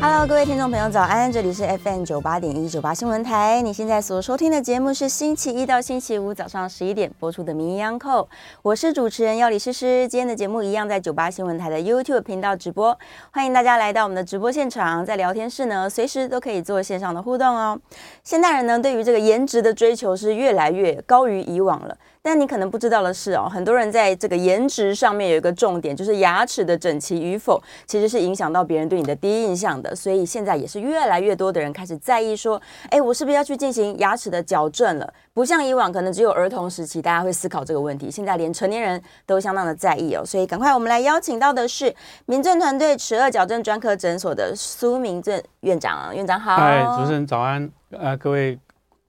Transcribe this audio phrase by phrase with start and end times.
[0.00, 1.30] Hello，各位听众朋友，早安！
[1.30, 3.60] 这里是 FM 九八点一九八新闻台。
[3.60, 8.22] 你现在所收听的节目是星期一到星期五早上十一点播出的《名医央叩》，
[8.62, 10.06] 我是主持人药理诗诗。
[10.06, 12.96] 今天的节目一样在九八新闻台的 YouTube 频道直播，
[13.32, 17.76] 欢迎大家来到我们的直播现场，在聊天室呢，随时都可以做线上的互动哦。
[18.22, 21.98] 现代人呢，对于这个颜值的追求是越来越高于以往了。
[22.22, 29.94] 但你可能不知道的是哦，很多人在这个颜值上面有一个重点，就是牙齿的整齐与否，其实是影响到别人对你的第一印象的。
[29.94, 32.60] 所以现在也是越来越多的人开始在意说，
[32.90, 35.12] 哎，我是不是要去进行牙齿的矫正了？
[35.32, 40.22] 不像以往，可能只有儿童时期大家会思考这个问题，现在连成年人都相当的在意哦。
[40.24, 41.94] 所以赶快我们来邀请到的是
[42.26, 46.56] 铭正团队齿顎矫正专科诊所的苏明正院长，院长好。
[46.56, 48.58] 嗨，主持人早安，呃，各位。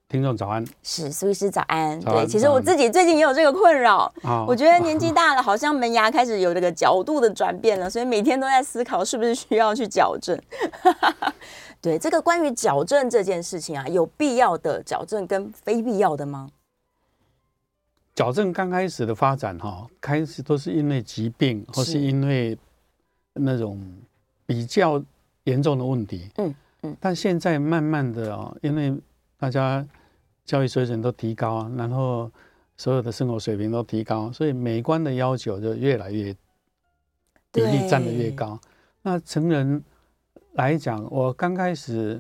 [0.10, 2.00] 听众早安，是苏医师早安。
[2.00, 4.12] 对，其实我自己最近也有这个困扰，
[4.48, 10.36] 我觉得年纪大了，好像门牙开始有这个角度的转变了，所以每天都在思考是不是需要去矫正。
[11.80, 16.50] 对，这个关于矫正这件事情啊，有必要的矫正跟非必要的吗？
[18.16, 22.58] 矫正刚开始的发展哈，开始都是因为疾病或是因为
[23.34, 23.80] 那种
[24.48, 25.00] 比较
[25.44, 26.32] 严重的问题。
[26.38, 29.00] 嗯嗯，但现在慢慢的啊，因为
[29.38, 29.86] 大家。
[30.50, 32.32] 教育水准都提高，然后
[32.76, 36.36] 所有的生活水平都提高，所以美观的要求就越来越
[37.52, 38.60] 比例占得越高。
[39.04, 39.84] 那成人
[40.54, 42.20] 来讲，我刚开始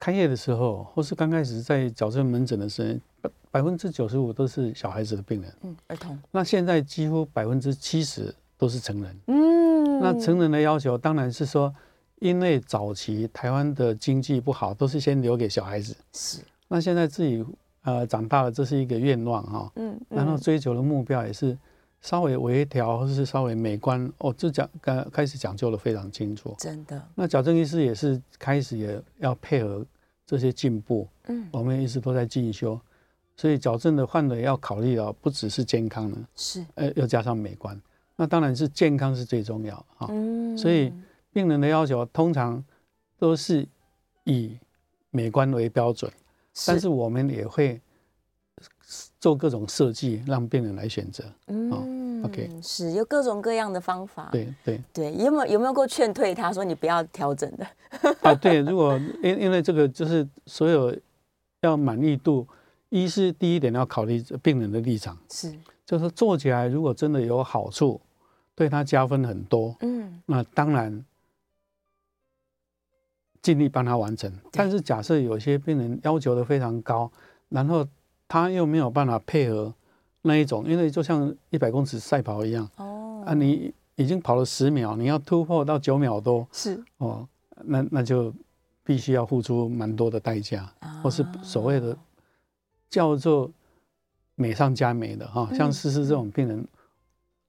[0.00, 6.18] 开业的时候，或是刚开始在矫正门诊的时候，百分之九十五都是小孩子的病人，嗯，儿童。
[6.30, 10.00] 那现在几乎百分之七十都是成人，嗯。
[10.00, 11.74] 那成人的要求当然是说，
[12.20, 16.38] 因为早期台湾的经济不好，都是先留给小孩子，是。
[16.68, 17.44] 那现在自己
[17.82, 21.56] 呃长大了，这是一个愿望哈，嗯，然后追求的目标也是
[22.00, 27.02] 稍微微调或者是稍微美观哦，这讲刚开始讲究的非常清楚，真的。
[27.14, 29.84] 那矫正医师也是开始也要配合
[30.26, 32.78] 这些进步，嗯，我们一直都在进修，
[33.34, 37.80] 所以矫正的患者要考虑到不只是健康呢，是，呃，要加上美观，
[38.14, 40.92] 那当然是健康是最重要哈，嗯，所以
[41.32, 42.62] 病人的要求通常
[43.18, 43.66] 都是
[44.24, 44.58] 以
[45.10, 46.12] 美观为标准。
[46.66, 47.80] 但是我们也会
[49.20, 51.24] 做各种设计，让病人来选择。
[51.46, 54.28] 嗯，OK，是有各种各样的方法。
[54.32, 57.66] 对对对，有没有有没有过劝退他说你不要调整的？
[58.22, 60.96] 啊，对，如果因因为这个就是所有
[61.60, 62.46] 要满意度，
[62.88, 65.54] 一是第一点要考虑病人的立场，是
[65.86, 68.00] 就是做起来如果真的有好处，
[68.54, 69.76] 对他加分很多。
[69.80, 71.04] 嗯，那当然。
[73.40, 77.10] 尽力帮他完成，但是假设有些病人要求的非常高，
[77.48, 77.86] 然后
[78.26, 79.72] 他又没有办法配合
[80.22, 86.82] 那一种，因为就像一百公尺赛跑一样，哦，啊，你已经跑了十秒，你要突破到九秒多，是。
[86.98, 87.26] 哦，
[87.64, 88.32] 那那就
[88.84, 90.70] 必须要付出蛮多的代价，
[91.02, 91.96] 或是所谓的
[92.90, 93.50] 叫做
[94.34, 96.66] 美上加美的哈，像思思这种病人，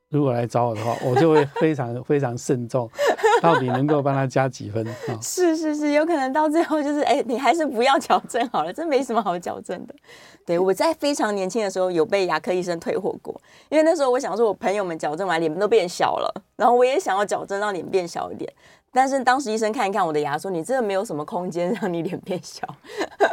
[0.09, 2.90] 如果来找我的话， 我就会非常非常慎重。
[3.42, 4.86] 到底能够帮他加几分？
[5.22, 9.96] 是是是，有可能到最后就是，哎、欸，你还是不要矫正好了，这没什么好矫正的。
[10.46, 13.40] 对，我在非常年轻的时候有被牙科医生退货过，
[13.70, 18.52] 因为那时候我想说，我朋友们矫正完脸都变小了，然后我也想要矫正让脸变小一点，
[18.91, 22.68] 但是当时医生看一看我的牙，说你真的没有什么空间让你脸变小，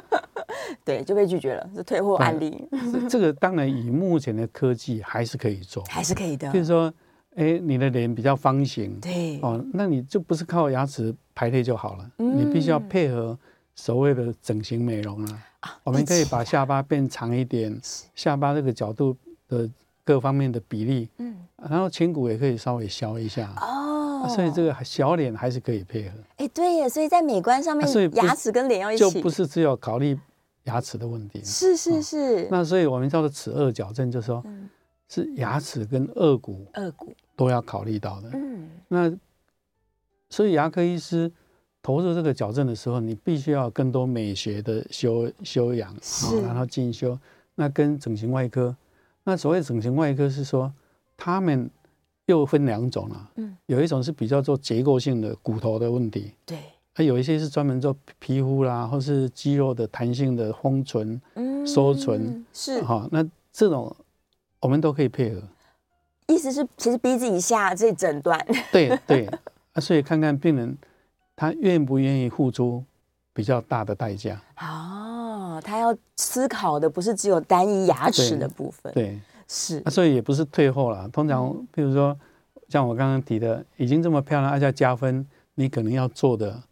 [0.84, 2.68] 对，就被拒绝了，是退货案例。
[3.08, 6.92] 这个当然以目前的科技还是可以做，还是可以的，就是说。
[7.38, 9.38] 哎，你的脸比较方形，对。
[9.42, 13.38] 哦，那你就不是靠牙齿排列就好了，嗯、你必须要配合
[13.74, 15.44] 所谓的整形美容啊。
[15.60, 17.78] 啊我们可以把下巴变长一点，
[18.14, 19.14] 下巴这个角度
[19.48, 19.68] 的
[20.06, 21.36] 各方面的比例，嗯，
[21.68, 26.16] 然后颧骨也可以稍微削一下哦、啊，所以这个小脸还是可以配合。
[26.36, 30.16] 哎，对耶，所以在美观上面，所以牙齿跟脸要一起，就不是只有考虑
[30.64, 31.42] 牙齿的问题。
[31.42, 32.48] 是是是、哦。
[32.52, 34.44] 那所以我们叫做齿颚矫正，就是说，
[35.08, 37.12] 是牙齿跟颚骨，颚骨。
[37.34, 38.30] 都要考虑到的。
[38.32, 39.12] 嗯，那
[40.30, 41.30] 所以牙科医师
[41.82, 47.18] 投入这个矫正的时候，你必须要更多美学的修修养，是，然后进修。
[47.56, 48.74] 那跟整形外科，
[49.28, 50.72] 那所谓整形外科是说，
[51.16, 51.68] 他们
[52.26, 53.30] 又分两种了。
[53.34, 56.58] 嗯，有一种是比较做结构性的骨头的问题，对。
[56.94, 61.20] 还有一些是专门做皮肤啦，或是肌肉的弹性的丰唇、
[61.66, 63.06] 收唇，是哈。
[63.12, 63.94] 那这种
[64.60, 65.42] 我们都可以配合。
[66.28, 68.40] 意思是，其实鼻子以下这诊断，
[68.72, 69.26] 对对
[69.74, 70.78] 啊，所以看看病人
[71.34, 72.82] 他愿不愿意付出
[73.34, 74.40] 比较大的代价。
[74.58, 75.15] 哦，
[75.60, 79.18] 他要思考的不是只有单一牙齿的部分，对，
[79.48, 81.08] 是啊，所以也不是退后了。
[81.08, 82.16] 通常，比如说
[82.68, 86.62] 像我刚刚提的，已经这么漂亮，而且加分，你可能要做的。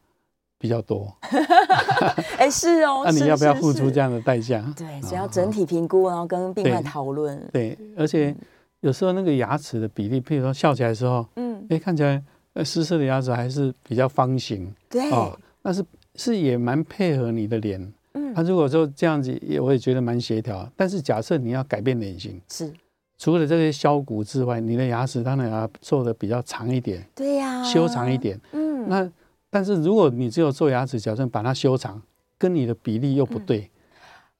[0.56, 1.14] 比较多，
[2.38, 3.02] 哎，是哦。
[3.04, 4.64] 那你要不要付出这样的代价？
[4.74, 7.38] 对，只要整体评估，然后跟病患讨论。
[7.52, 8.34] 对，而且
[8.80, 12.22] 有时候那个牙齿的比例，譬如说笑起来的时候，嗯，哎，看起来
[12.54, 14.72] 呃，失色的牙齿还是比较方形。
[14.88, 15.84] 对，哦，但是
[16.14, 17.92] 是也蛮配合你的脸。
[18.14, 20.68] 嗯，他如果说这样子，也我也觉得蛮协调。
[20.74, 22.72] 但是假设你要改变脸型，是
[23.18, 27.06] 除了这些削骨之外，你的牙齿当然要做的比较长一点。
[27.14, 28.40] 对呀，修长一点。
[28.52, 29.12] 嗯，那。
[29.50, 32.02] 但是如果你只有做牙齿矫正，把它修长，
[32.36, 33.70] 跟你的比例又不对，嗯、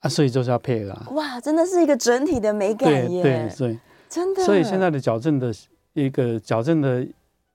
[0.01, 1.07] 啊，所以就是要配合、啊。
[1.13, 3.23] 哇，真的是一个整体的美感耶！
[3.23, 3.79] 对对对，
[4.09, 4.43] 真的。
[4.43, 5.55] 所以现在的矫正的
[5.93, 7.07] 一个矫正的，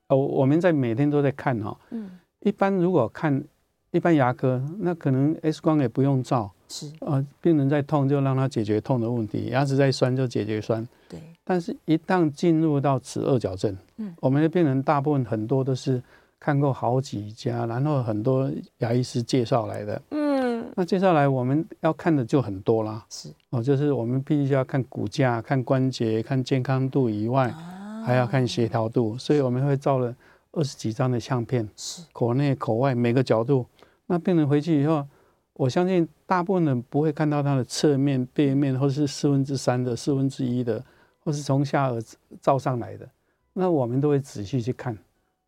[0.07, 1.77] 哦，我们在每天都在看哈、哦。
[1.89, 2.09] 嗯。
[2.39, 3.43] 一般如果看
[3.91, 6.51] 一般牙科，那可能 X 光也不用照。
[6.67, 6.87] 是。
[6.99, 10.87] 啊、呃，病人在痛就让他解决痛的问题，牙齿在酸就解决酸。
[11.07, 11.19] 对。
[11.43, 16.01] 但是，一旦进入到齿顎矫正，嗯，我们的病人大部分很多都是。
[16.41, 30.15] 看过好几家，然后很多牙医师介绍来的，嗯，那介绍来我们要看的就很多啦，是哦，就是我们必须要看骨架、看关节、看健康度以外，啊、还要看协调度，所以我们会照了
[30.53, 33.65] 二十几张的相片，是口内口外每个角度。
[34.09, 35.07] 那病人回去以后，
[35.53, 40.83] 我相信大部分人不会看到他的侧面、背面，或是四分之三的、四分之一的，
[41.23, 42.01] 或是从下顎
[42.41, 43.07] 照上来的，
[43.53, 44.97] 那我们都会仔细去看。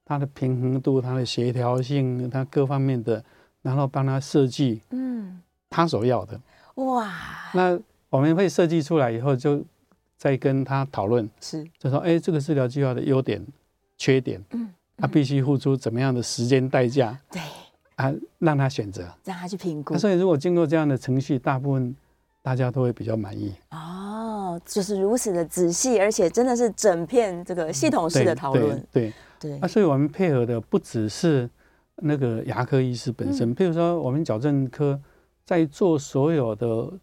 [0.05, 3.23] 他的平衡度、他的协调性、他各方面的，
[3.61, 6.39] 然后帮他设计，嗯，他所要的，
[6.75, 7.11] 哇，
[7.53, 7.79] 那
[8.09, 9.63] 我们会设计出来以后，就
[10.17, 13.43] 再跟他讨论，是，就说，哎，这个治疗计划的优点、
[13.97, 17.41] 缺点，嗯，他必须付出怎么样的时间代价，对，
[18.01, 19.97] 啊，让他选择，让他去评估。
[19.97, 21.95] 所以，如果经过这样的程序，大部分
[22.41, 23.53] 大家都会比较满意。
[23.71, 29.13] 哦，就是如此的仔细，而且真的是整片这个系统式的讨论，对。
[29.39, 31.49] 对对，啊，所以我们配合的不只是
[31.95, 34.99] 那个牙科医师本身，嗯、譬如说我们矫正科
[35.43, 36.93] 在做所有的，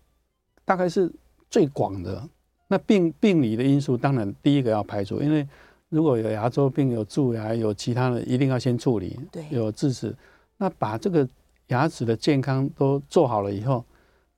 [0.64, 1.10] 大概是
[1.50, 2.22] 最广的。
[2.68, 5.44] 那病病理的因素，当然第一个要排除，因为
[5.88, 9.18] 如果有牙周病、有蛀牙、有其他的，一定要先处理。
[9.32, 10.14] 对，有智齿，
[10.58, 11.26] 那把这个
[11.68, 13.84] 牙齿的健康都做好了以后，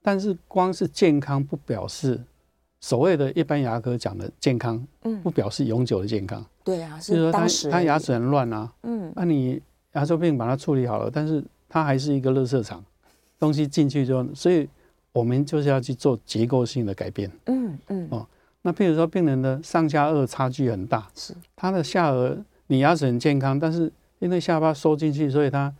[0.01, 2.21] 但是光是健康不表示。
[2.83, 6.43] 所谓的一般牙科讲的健康，嗯，不表示永久的健康。
[6.63, 12.83] 对啊，是当时他他牙齿很乱啊，嗯，那你牙周病把它处理好了，但是它还是一个垃圾场，
[13.37, 14.67] 东西进去之后，所以
[15.13, 17.31] 我们就是要去做结构性的改变。
[17.45, 18.27] 嗯嗯哦，
[18.63, 22.35] 那譬如说病人的上下颚差距很大，是他的下颚，
[22.65, 25.71] 你牙齿很健康，但是因为下巴收进去，所以他。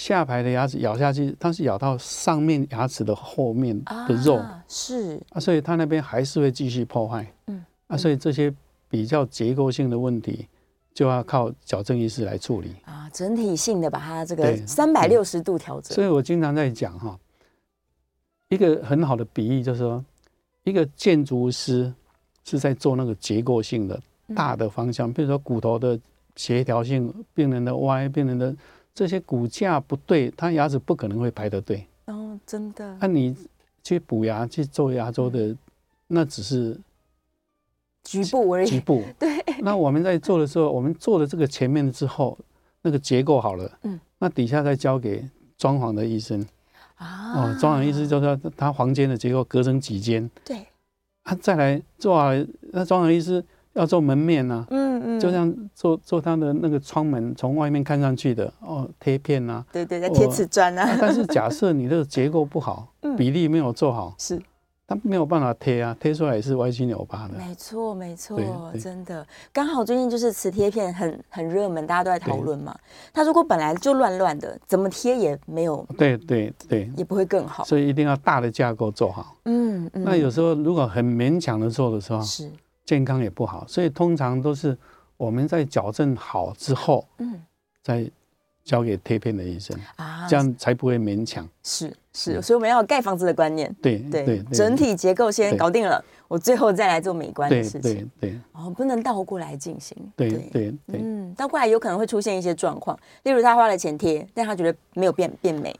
[0.00, 3.78] 下排的牙齿咬下去，它是咬到上面牙齿的后面
[4.08, 5.20] 的肉，啊是。
[5.28, 7.62] 啊，所以它那边还是会继续破坏，嗯。
[7.86, 8.50] 啊，所以这些
[8.88, 10.48] 比较结构性的问题，
[10.94, 12.74] 就要靠矫正医师来处理。
[12.86, 15.94] 啊，整体性的把它这个三百六十度调整。
[15.94, 17.18] 所以我经常在讲哈，
[18.48, 20.02] 一个很好的比喻就是说，
[20.64, 21.92] 一个建筑师
[22.42, 24.00] 是在做那个结构性的
[24.34, 26.00] 大的方向，比如说骨头的
[26.36, 28.56] 协调性，病人的歪，病人的。
[28.94, 31.86] 这些骨架不对，他牙齿不可能会排得对。
[32.06, 32.96] 哦，真的。
[33.00, 33.36] 那、啊、你
[33.82, 35.56] 去补牙、去做牙周的，
[36.08, 36.78] 那只是
[38.04, 38.68] 局部而已。
[38.68, 39.02] 局部。
[39.18, 39.42] 对。
[39.60, 42.36] 那我们在做的时候，我们做了这个前面之后，
[42.82, 46.46] 那个结构好了，嗯，那底下再交给装潢的医生。
[46.96, 47.32] 啊。
[47.34, 50.28] 哦，装潢医师就是说他房间的结构隔成几间。
[50.44, 50.66] 对。
[51.24, 52.30] 他、啊、再来做好，
[52.72, 53.44] 那装潢医师。
[53.74, 60.98] 要做门面呐、啊，嗯嗯，就像做做他的那个窗门，从外面看上去的哦，贴片呐、啊，对对对，贴瓷砖啊。
[61.00, 64.40] 但是假设你这个结构不好，比例没有做好，是，
[64.88, 67.34] 他没有办法贴啊，贴出来也是歪七扭八的。
[67.38, 68.40] 没错没错，
[68.80, 72.76] 真的，刚好最近就是磁贴片很很热门，大家都在讨论嘛。
[73.12, 77.62] 它如果本来就乱乱的，怎么贴也没有，对对对，也不会更好。
[77.62, 79.36] 所以一定要大的架构做好。
[79.44, 80.02] 嗯嗯。
[80.02, 82.50] 那有时候如果很勉强的做的时候，是。
[82.90, 84.76] 健康也不好，所以通常都是
[85.16, 87.40] 我们在矫正好之后，嗯，
[87.84, 88.10] 再
[88.64, 91.48] 交给贴片的医生啊，这样才不会勉强。
[91.62, 93.72] 是是，所以我们要有盖房子的观念。
[93.80, 98.10] 对对，整体结构先搞定了，我最后再来做美观的事情。
[98.18, 99.96] 对对，哦，不能倒过来进行。
[100.16, 105.72] 对对对，嗯，倒过来有可能会出现一些状况，例如他花了钱贴，但他觉得没有变变美。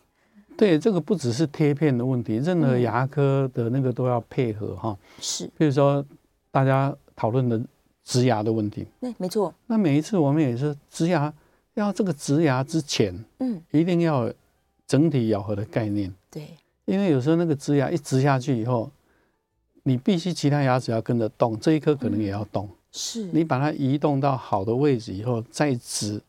[0.57, 4.97] 对，这个不只是贴片的问题，任何牙科的那个都要配合哈。
[5.19, 6.05] 是，比如说
[6.50, 7.61] 大家讨论的
[8.04, 8.87] 植牙的问题。
[9.00, 9.54] 对，没错。
[9.66, 11.33] 那每一次我们也是植牙。
[11.75, 14.30] 要这个植牙之前，嗯，一定要
[14.87, 16.49] 整体咬合的概念，对，
[16.85, 18.90] 因为有时候那个植牙一植下去以后，
[19.85, 26.21] 你必须其他牙齿要跟着动，这一颗可能也要动，是，你把它移动到好的位置以后再植，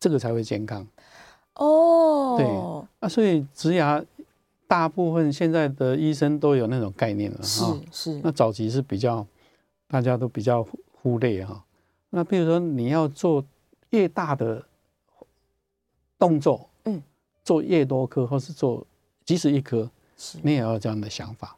[0.00, 0.86] 这个才会健康。
[1.54, 2.46] 哦，对，
[2.98, 4.04] 啊，所以植牙
[4.66, 9.24] 大部分现在的医生都有那种概念了，是是，那早期是比较
[9.88, 11.64] 大家都比较忽略哈，
[12.10, 13.44] 那比如说你要做。
[13.90, 14.62] 越大的
[16.18, 17.00] 动作，嗯，
[17.44, 18.84] 做越多颗，或是做
[19.24, 20.38] 即使一颗，是。
[20.42, 21.56] 你也要有这样的想法。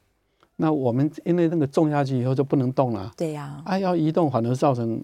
[0.57, 5.03] 那我们因为那个种下去以后就不能动了，对呀，啊，要移动反而造成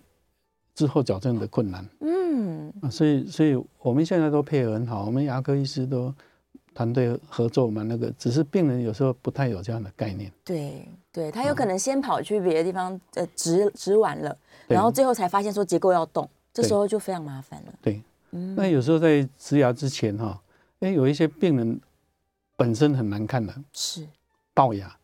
[0.75, 6.15] 之后矫正的困难，嗯，啊，所以所以我们现在都配合很好，我们牙科医师都
[6.75, 16.29] 团队合作嘛，那个只是病人有时候不太有这样的概念，对，对他有可能先跑去别的地方呃植植完了，然后最后才发现说结构要动。
[16.53, 17.73] 这时候就非常麻烦了。
[17.81, 18.03] 对，
[18.33, 20.43] 嗯，那有时候在植牙之前哈，
[20.81, 21.81] 哎，有一些病人
[22.57, 24.07] 本身很难看的，是
[24.55, 24.97] 龅牙，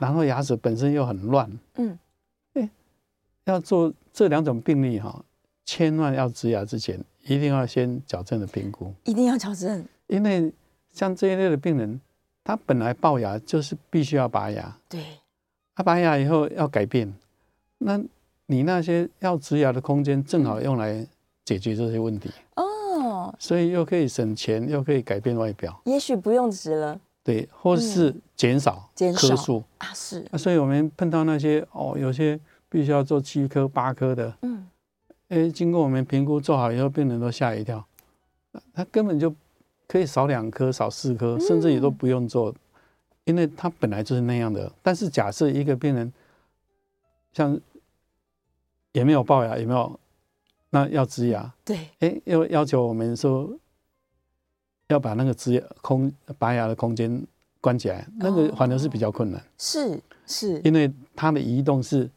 [0.00, 1.96] 然后牙齿本身又很乱，嗯，
[2.54, 2.68] 哎，
[3.44, 5.24] 要做这两种病例哈，
[5.64, 10.52] 千万要植牙之前一定要先矫正的评估，一定要矫正，因为
[10.92, 12.00] 像这一类的病人，
[12.44, 15.04] 他本来龅牙就是必须要拔牙，对，
[15.76, 17.14] 他拔牙以后要改变，
[17.78, 18.02] 那。
[18.48, 21.04] 你那些要植牙的空间，正好用来
[21.44, 25.76] 解决这些问题哦，所以又可以省钱，又可以改变外表。
[25.84, 34.68] 也许不用植了，对，或是减少棵数啊，是啊，所以我们碰到那些哦，有些必须要做七颗、八颗的，嗯，
[35.26, 37.84] 哎，经过我们评估做好以后，病人都吓一跳，
[38.72, 39.34] 他根本就
[39.88, 42.54] 可以少两颗、少四颗，甚至也都不用做，
[43.26, 44.72] 因为他本来就是那样的。
[44.82, 46.10] 但是假设一个病人
[47.32, 47.60] 像。
[48.92, 50.00] 也没有龅牙，也没有，
[50.70, 51.52] 那要植牙。
[51.62, 53.54] 对，哎，要要求我们说
[54.88, 57.22] 要把那个植牙空拔牙的空间
[57.60, 59.44] 关起来，那个反而是比较困难。
[59.58, 62.10] 是是，因为它的移动是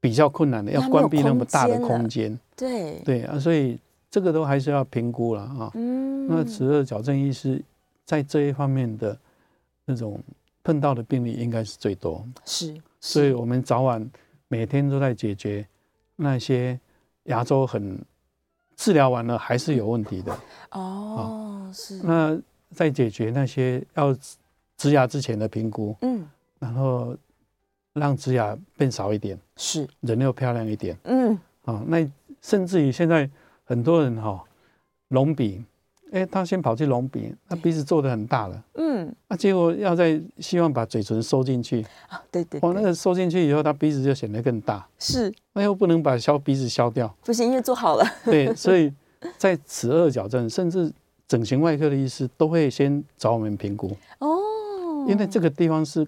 [0.00, 2.40] 比较困难的，要关闭那么大的空间。
[2.56, 3.78] 对对啊，所以
[4.10, 5.70] 这个都还是要评估了啊。
[5.74, 7.62] 嗯，那齿颚矫正医师
[8.04, 9.18] 在这一方面的
[9.84, 10.22] 那种
[10.62, 12.26] 碰到的病例应该是最多。
[12.44, 14.10] 是，所以我们早晚。
[14.46, 15.66] 每天都在解决
[16.14, 16.78] 那些
[17.24, 17.98] 牙周很
[18.76, 20.38] 治疗完了还是有问题的
[20.70, 22.00] 哦，是。
[22.04, 22.38] 那
[22.70, 24.16] 在解决那些要
[24.76, 26.28] 植牙之前的评估，嗯，
[26.60, 27.16] 然后
[27.94, 32.08] 让植牙变少一点，是人又漂亮一点，嗯，啊，那
[32.40, 33.28] 甚至于现在
[33.64, 34.44] 很多人哈
[35.08, 35.64] 隆鼻。
[36.14, 48.92] 哎，他先跑去隆鼻，那鼻子做的很大了，嗯，那结果要再希望把嘴唇收进去，啊，对对，哦，那个收进去以后，他鼻子就显得更大，是，那又不能把削鼻子削掉，不行，因为做好了， 对，所以
[49.36, 50.92] 在齿顎矫正，甚至
[51.26, 53.90] 整形外科的医师都会先找我们评估，
[54.20, 54.38] 哦，
[55.08, 56.06] 因为这个地方是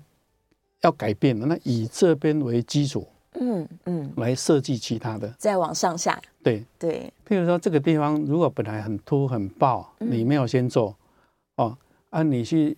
[0.82, 3.04] 要改变的，那以这边为基础。
[3.38, 7.12] 嗯嗯，来设计其他的，再往上下，对对。
[7.28, 10.96] 譬如说这个地方如果本来很凸很爆，你没有先做，
[11.56, 11.76] 哦，
[12.10, 12.76] 啊，你去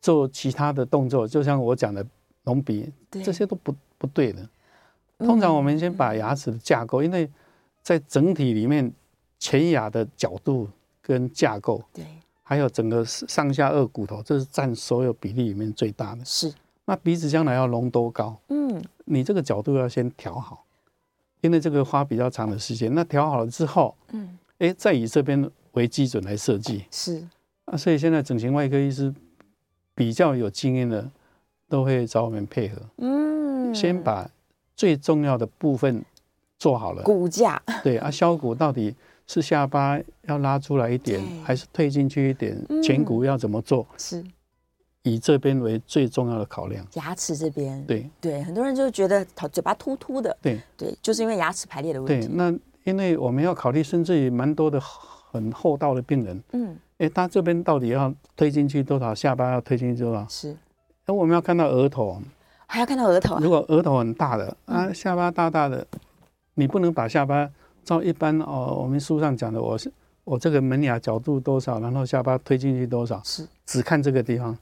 [0.00, 2.06] 做其他的动作，就像我讲的
[2.44, 4.46] 隆鼻，这些都不不对的。
[5.18, 7.30] 通常我们先把牙齿的架构，因为
[7.82, 8.92] 在整体里面
[9.38, 10.68] 前牙的角度
[11.00, 12.04] 跟架构，对，
[12.42, 16.24] 还有整个上下颚骨头，这是占所有比例里面最大的。
[16.24, 16.52] 是。
[16.86, 18.38] 那鼻子将来要隆多高？
[18.48, 20.64] 嗯，你这个角度要先调好，
[21.40, 22.94] 因为这个花比较长的时间。
[22.94, 26.84] 那调好了之后，嗯，哎，再以这边为基准来设计。
[26.90, 27.26] 是
[27.64, 29.12] 啊，所以现在整形外科医师
[29.94, 31.10] 比较有经验的，
[31.68, 32.82] 都会找我们配合。
[32.98, 34.28] 嗯，先把
[34.76, 36.04] 最重要的部分
[36.58, 37.02] 做好了。
[37.02, 37.62] 骨架。
[37.82, 38.94] 对啊，削骨到底
[39.26, 42.54] 是下巴要拉出来一点，还是退进去一点？
[42.82, 43.86] 前骨要怎么做？
[43.96, 44.22] 是。
[45.04, 52.26] 以这边为最重要的考量，牙齿这边，对对，很多人就觉得嘴巴突突的，对对，就是因为牙齿排列的问题。
[52.26, 52.52] 对，那
[52.84, 59.14] 因为我们要考虑，甚至于蛮多的很厚道的病人，嗯，哎，他这边到底要推进去多少？
[59.14, 60.26] 下巴要推进去多少？
[60.26, 60.56] 是，
[61.04, 62.18] 那我们要看到额头，
[62.66, 63.40] 还要看到额头啊。
[63.42, 65.86] 如果额头很大的啊，下巴大大的，
[66.54, 67.46] 你不能把下巴
[67.84, 69.92] 照一般哦，我们书上讲的，我是
[70.24, 74.56] 我这个门牙角度多少，然后下巴推进去多少，是只看这个地方。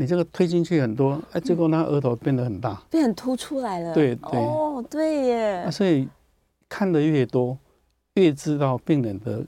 [0.00, 3.92] 你这个推进去很多，哎，结果那额头变得很大，变很凸出来了。
[3.92, 5.56] 对对哦，对耶。
[5.66, 6.08] 啊，所以
[6.70, 7.54] 看的越多，
[8.14, 9.44] 越知道病人的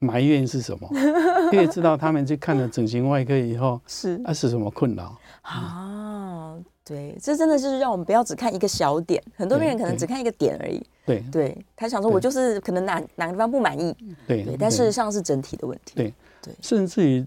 [0.00, 0.90] 埋怨是什么，
[1.54, 6.56] 越知道他们去看了整形外科以后是啊是什么困扰啊。
[6.84, 10.84] 对，这真的就是让我们不要只看一个小点，很多病人可能只看一个点而已。
[11.06, 13.96] 对对，他想说我就是可能哪哪个地方不满意。
[14.26, 15.92] 对对，但事实上是整体的问题。
[15.94, 17.24] 对对，甚至于。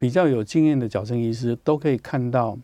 [0.00, 2.58] 比较有经验的矫正医师都可以看到，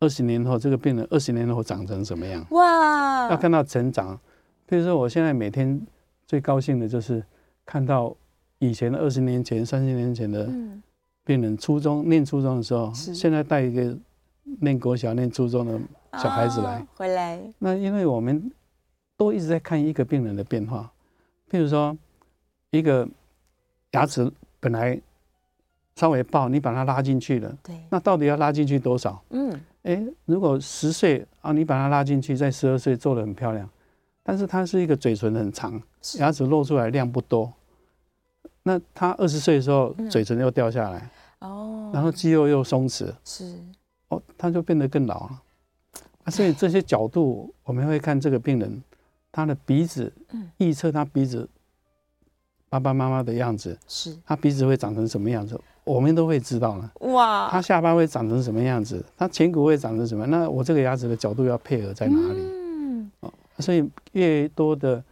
[0.00, 2.44] 二十年后这个病人二十年后长成什么样？
[2.50, 3.30] 哇！
[3.30, 4.18] 要看到成长。
[4.66, 5.80] 比如说，我现在每天
[6.26, 7.24] 最高兴的就是
[7.64, 8.12] 看到
[8.58, 10.46] 以前的二十年前、三十年前的
[11.24, 13.96] 病人，初中念初中的时候，现在带一个
[14.60, 15.80] 念国小、念初中的
[16.14, 17.40] 小孩子来回来。
[17.60, 18.50] 那因为我们
[19.16, 20.92] 都一直在看一个病人的变化。
[21.48, 21.96] 譬如说，
[22.72, 23.08] 一个
[23.92, 24.28] 牙齿
[24.58, 25.00] 本来。
[25.96, 27.56] 稍微抱，你把它拉进去了。
[27.62, 27.74] 对。
[27.90, 29.22] 那到底要拉进去多少？
[29.30, 29.52] 嗯。
[29.84, 33.68] 哎、欸，如果十岁啊，你把它拉进去，在十二岁做的很漂亮，
[34.22, 35.80] 但是他是一个嘴唇很长，
[36.18, 37.52] 牙齿露出来量不多。
[38.62, 41.10] 那他二十岁的时候，嘴唇又掉下来。
[41.40, 41.92] 哦、嗯。
[41.92, 43.12] 然后肌肉又松弛。
[43.24, 43.58] 是。
[44.08, 45.42] 哦，他就变得更老了。
[46.24, 48.82] 啊，所以这些角度我们会看这个病人，
[49.30, 51.46] 他的鼻子，嗯预测他鼻子
[52.70, 55.60] 爸爸妈妈的样子，是他鼻子会长成什么样子。
[55.84, 60.26] 我们都会知道了哇，他下巴会长成什么样子，他颧骨会长成什么？
[60.26, 62.40] 那我这个牙齿的角度要配合在哪里？
[62.40, 65.04] 嗯，哦，所以越多的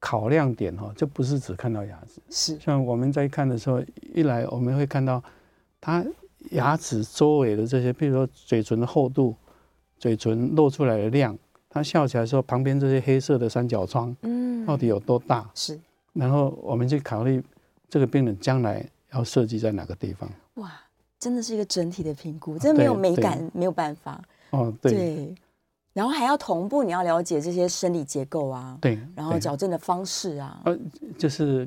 [0.00, 2.20] 考量点哈，就不是只看到牙齿。
[2.28, 3.80] 是，像我们在看的时候，
[4.14, 5.22] 一来我们会看到
[5.80, 6.04] 他
[6.50, 9.32] 牙齿周围的这些，比如说嘴唇的厚度、
[9.96, 11.38] 嘴唇露出来的量，
[11.70, 15.48] 他笑起来的时候旁边这些黑色的三角窗，嗯，到底有多大？
[15.54, 15.78] 是，
[16.14, 17.40] 然后我们去考虑
[17.88, 18.84] 这个病人将来。
[19.16, 20.30] 要设计在哪个地方？
[20.54, 20.72] 哇，
[21.18, 24.20] 真的是一个整体的评估，真的没有美感，没有办法。
[24.50, 25.34] 哦，对，对。
[25.92, 30.60] 然后还要同步，你要了解这些生理结构啊，对，然后矫正的方式啊。
[30.66, 30.78] 呃，
[31.18, 31.66] 就是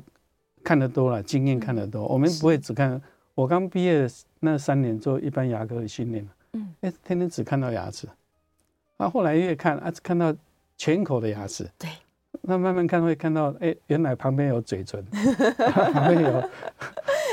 [0.62, 3.00] 看得多了，经验看得多，我们不会只看。
[3.34, 4.08] 我刚毕业
[4.38, 8.08] 那三年做一般牙科的训练，嗯，哎，天天只看到牙齿，
[8.98, 10.34] 啊，后来越看啊，看到
[10.76, 11.90] 全口的牙齿，对。
[12.42, 15.04] 那慢慢看会看到，哎，原来旁边有嘴唇，
[15.92, 16.48] 旁边有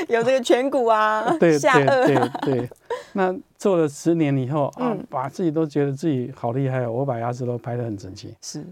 [0.14, 2.70] 有这个颧骨啊，对对对对。
[3.14, 8.34] 那做了十年以后啊，把自己都觉得自己好厉害，我把牙齿都排得很整齐。
[8.42, 8.66] 是，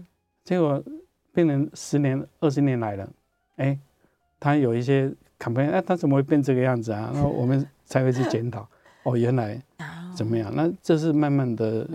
[0.44, 0.82] 结果
[1.34, 3.08] 病人十年、二十年来了，
[3.56, 3.78] 哎，
[4.38, 7.10] 他有一些 complain，哎，他怎么会变这个样子啊？
[7.14, 8.66] 那我们才会去检讨，
[9.02, 9.60] 哦，原来
[10.16, 10.52] 怎么样？
[10.54, 11.88] 那这是慢慢的。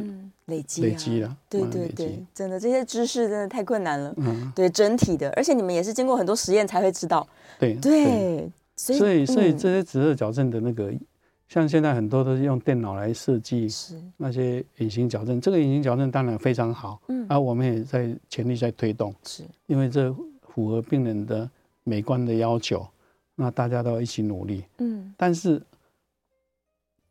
[0.48, 4.14] 累积累积了，对对对，真的这些知识真的太困难了。
[4.18, 7.26] 嗯，对整体的，而且你们也是经过很多实验才会知道。
[7.58, 8.52] 对对，
[8.82, 10.92] 所以所以这些指色矫正的那个，
[11.48, 15.40] 像现在很多都是用电脑来设计，是那些隐形矫正。
[15.40, 21.50] 这个隐形矫正当然非常好，嗯，而我们也在全力在推动，是因为这符合病人的
[21.84, 22.88] 美观的要求，
[23.36, 24.64] 那大家都要一起努力。
[24.80, 25.62] 嗯，但是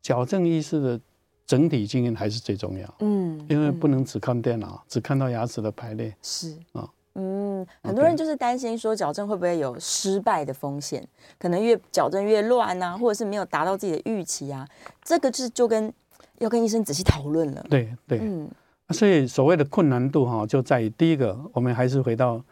[0.03, 1.01] 矫正医师的。
[1.47, 11.07] 整体经验还是最重要，嗯，因为不能只看电脑，嗯、只看到牙齿的排列，是啊，哦、嗯，很多人就是担心说矫正会不会有失败的风险，
[11.39, 14.67] 可能越矫正越乱啊，或者是没有达到自己的预期啊，
[15.03, 15.93] 这个是就跟
[16.39, 18.49] 要跟医生仔细讨论了，对对，嗯，
[18.91, 22.43] 所以所谓的困难度哈，就在于第一个，我们还是回到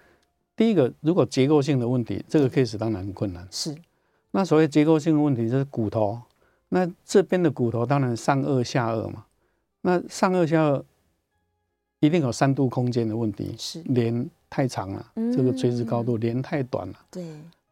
[0.57, 3.75] 第一个，如果结构性的问题，这个 case 当然很困难，是，
[4.33, 6.21] 那所谓结构性的问题就是骨头。
[6.71, 9.25] 那这边的骨头当然上颚下颚嘛，
[9.81, 10.83] 那上颚下颚
[12.01, 13.81] 一定有三度空间的问题，是。
[13.85, 17.24] 脸太长了，嗯、这个垂直高度脸太短了，对，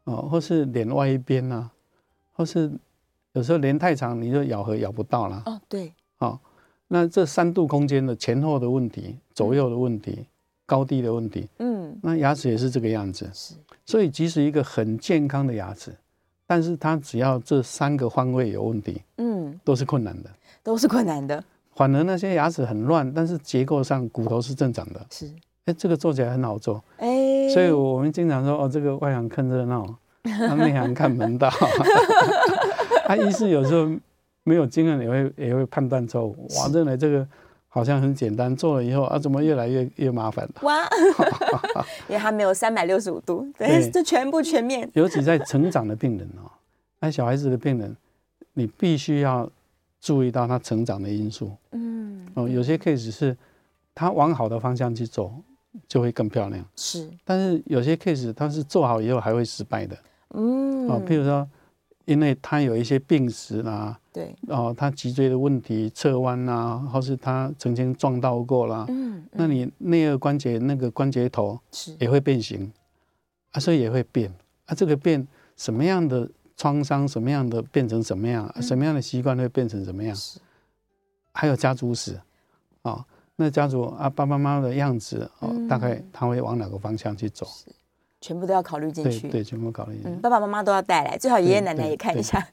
[0.05, 1.71] 哦，或是脸外一边啊，
[2.33, 2.71] 或是
[3.33, 6.39] 有时候脸太长，你就咬合咬不到了，哦，对，哦，
[6.89, 10.27] 那这三度空间的前后的问题、左右的问题、嗯、
[10.67, 15.95] 高低的问题，嗯，那牙齿也是这个样子，是，所以即使一个很健康的牙齿。
[16.49, 20.31] 但是它只要这三个方位有问题，嗯，都是困难的，
[20.63, 21.43] 都是困难的。
[21.75, 25.29] 反而那些牙齿很乱，但是结构上骨头是正常的，是，
[25.67, 29.87] 哎，这个做起来很好做，哎，所以我们经常说，哦，这个外行看热闹，
[30.57, 31.51] 内行看门道。
[33.07, 33.89] 他 医师有时候
[34.45, 37.27] 没有经验，也会也会判断错误，哇，认为这个。
[37.69, 40.53] 好像很简单，做了以后啊，怎么越来越越麻烦了？
[40.65, 40.83] 哇，
[42.09, 44.89] 因为他没有三百六十五度，对，这全部全面。
[44.95, 46.49] 尤其在成长的病人哦，
[47.01, 47.95] 那小孩子的病人，
[48.55, 49.47] 你必须要
[50.01, 51.53] 注意到他成长的因素。
[51.73, 53.37] 嗯，哦，有些 case 是
[53.95, 55.31] 他往好的方向去走，
[55.89, 56.65] 就会更漂亮。
[56.77, 59.97] 是，但是有些 case 它是做好以后还会失败的。
[60.31, 61.49] 嗯，哦，譬如说，
[62.05, 71.97] 因为他有一些病史啦，对，哦，他脊椎的问题侧弯啦，或是他曾经撞到过啦，嗯，那你内二关节那个关节头是。
[71.99, 72.73] 也会变形
[73.53, 74.33] 啊，所以也会变。
[74.67, 80.41] 啊，这个变什么样的创伤，什么样的变成什么样，嗯、什么样的习惯会变成什么样，是。
[81.33, 82.15] 还有家族史
[82.83, 83.05] 啊、哦，
[83.37, 87.47] 那家族啊爸爸妈妈的样子哦，嗯、大概他会往哪个方向去走？
[88.19, 90.09] 全部都要考虑进去对，对，全部考虑进去。
[90.09, 92.45] 嗯，爸爸妈妈都要带来，最好爷爷奶奶也看一下。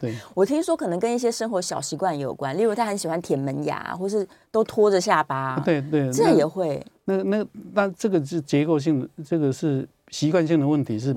[0.00, 5.58] 对， 我听说可能跟一些生活小习惯也有关，例如他很喜欢舔门牙，或是都拖着下巴。
[5.64, 6.84] 对对，这样也会。
[7.04, 11.14] 那那那这个是结构性的，这个是习惯性的问题，是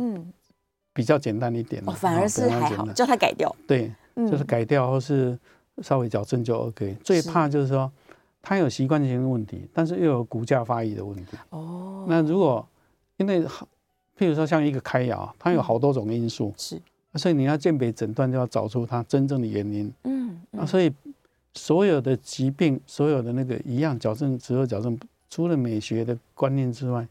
[0.93, 1.91] 比较简单一点的。
[1.91, 3.53] 哦，反而是还好，叫他改掉。
[3.67, 5.37] 对，就是改掉或是
[5.81, 6.95] 稍微矫正就 OK。
[7.03, 7.91] 最怕就是说
[8.47, 11.37] 他有习惯性的问题，但是又有骨架发育的问题。
[11.49, 12.65] 哦，那如果
[13.17, 13.43] 因为，
[14.17, 16.81] 譬如说像一个开牙，它有好多种因素，是，
[17.15, 19.91] 所以你要鉴别诊断，就要找出它真正的原因。
[20.05, 20.89] 嗯，啊，所以
[21.55, 24.97] 所有的疾病，所有的那个一样矫正，只有矫正，
[25.29, 27.05] 除了美学的观念之外，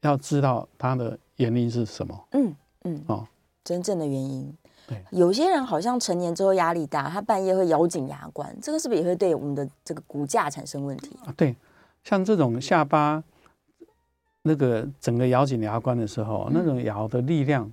[0.00, 2.24] 要知道它的原因是什么。
[2.32, 3.28] 嗯嗯，哦，
[3.62, 4.56] 真正的原因。
[4.86, 11.32] 对，有些人好像成年之后压力大，他半夜会咬紧牙关，这个是不是也会对我们的这个骨架产生问题啊？
[11.36, 11.54] 对，
[12.04, 13.22] 像这种下巴。
[14.48, 17.68] 那个整个咬紧牙关的时候，那种咬的力量，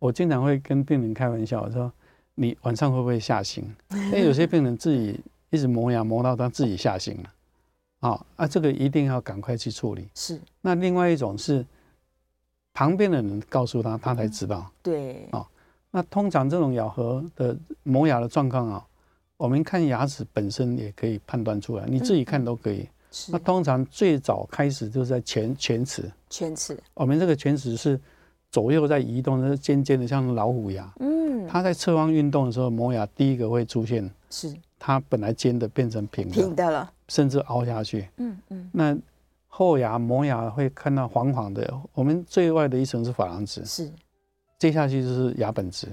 [0.00, 1.92] 我经常会跟病人开玩笑，我说
[2.34, 7.30] ：“你晚上会不会吓醒？” 因为有些病人自己一直磨牙磨到他自己吓醒了，
[8.00, 10.08] 啊啊，这个一定要赶快去处理。
[10.16, 10.40] 是。
[10.60, 11.64] 那另外一种是
[12.74, 14.68] 旁边的人告诉他，他才知道。
[14.82, 15.28] 对。
[15.30, 15.46] 啊，
[15.96, 18.86] 那通常这种咬合的磨牙的状况啊，
[19.38, 22.86] 我们看牙齿本身也可以判断出来，你自己看都可以。
[23.28, 27.98] 那通常最早开始就是在前前齿，前齿，我们这个前齿是
[28.50, 30.92] 左右在移动，是尖尖的，像老虎牙。
[31.00, 34.54] 嗯，它在侧方运动的时候，磨牙第一个会出现，是。
[34.78, 38.06] 它本来尖的变成平的，平的了，甚至凹下去。
[38.18, 38.94] 嗯嗯，那
[39.46, 43.90] 后牙磨牙会看到黄黄的，我们最外的一层是珐琅质，是
[44.58, 45.88] 接下去就是牙本质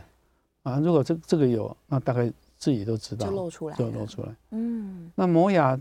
[0.63, 0.80] 啊。
[0.80, 4.30] 如果这这个有，那大概自己都知道，就露出来，就露出来。
[4.52, 5.80] 嗯，那磨牙。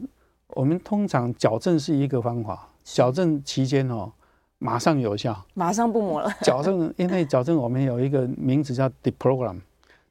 [0.54, 4.12] 我们通常矫正是一个方法，矫正期间哦，
[4.58, 6.30] 马上有效，马上不磨了。
[6.44, 9.58] 矫正，因为矫正我们有一个名字叫 deprogram，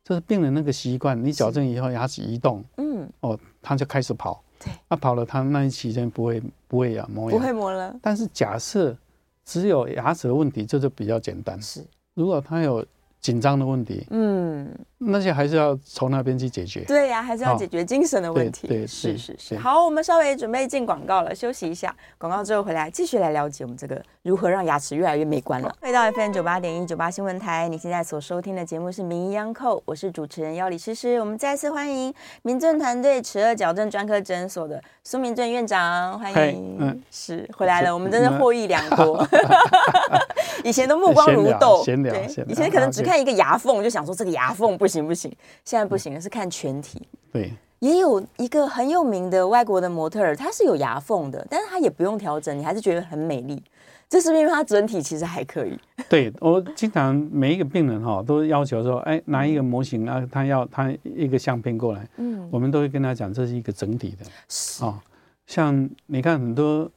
[0.04, 7.96] 就是病人那个习惯，你矫正以后牙齿移动，嗯，哦，他就开始跑，对，他跑了，他那一期间不会不会牙磨牙，不会磨了。
[8.02, 8.98] 但是假设
[9.46, 11.62] 只有牙齿的问题，这就比较简单。
[11.62, 11.86] 是，
[12.22, 12.86] 如果他有。
[13.22, 16.80] 紧张的问题，嗯，那些还是要从那边去解决。
[16.86, 18.68] 对呀、啊，还是要解决精神的问题。
[18.68, 19.56] 对，是是是。
[19.58, 21.96] 好，我们稍微准备进广告了，休息一下。
[22.18, 25.72] 广告之后回来，继续来了解我们这个如何让牙齿越来越美观了。
[25.80, 31.20] 回到 FM 九八点一九八新闻台，你现在所收听的节目是《名医央叩》，我是主持人要李诗诗。
[31.20, 36.78] 我们再次欢迎民政团队齿颚矫正专科诊所的苏明正院长，欢迎。
[36.80, 39.24] 嗯，是回来了，我们真的获益良多。
[40.64, 45.32] 以前都目光如豆，闲聊，对，以前可能只看一个牙缝，就想说这个牙缝不行不行。
[45.66, 47.02] 现在不行了，是看全体。
[47.32, 53.62] 对，也有一个很有名的外国的模特儿，他是有牙缝的，但是他也不用调整，你还是觉得很美丽。
[54.10, 55.80] 这是不是因为他整体其实还可以？
[56.10, 64.26] 对，我经常每一个病人哈都要求说，哎，拿一个模型啊，他要他一个相片过来，嗯，我们都会跟他讲，这是一个整体的。
[64.50, 65.02] 是啊，
[65.48, 66.90] 像你看很多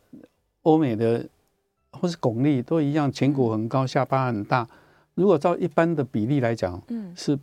[0.63, 1.25] 欧美的。
[1.97, 4.67] 或是巩俐都一样，颧骨很高，下巴很大。
[5.15, 7.39] 如果照一般的比例来讲，嗯，是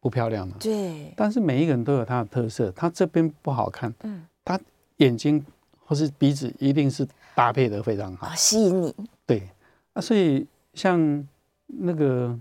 [0.00, 0.56] 不漂亮的。
[0.58, 1.12] 对。
[1.16, 4.58] 但是每一个人都有他的特色，他这边不好看，嗯，他
[4.96, 5.44] 眼睛
[5.84, 8.94] 或是鼻子一定是搭配的非常好，吸引你。
[9.26, 9.48] 对。
[9.92, 11.26] 啊，所以像
[11.66, 12.38] 那个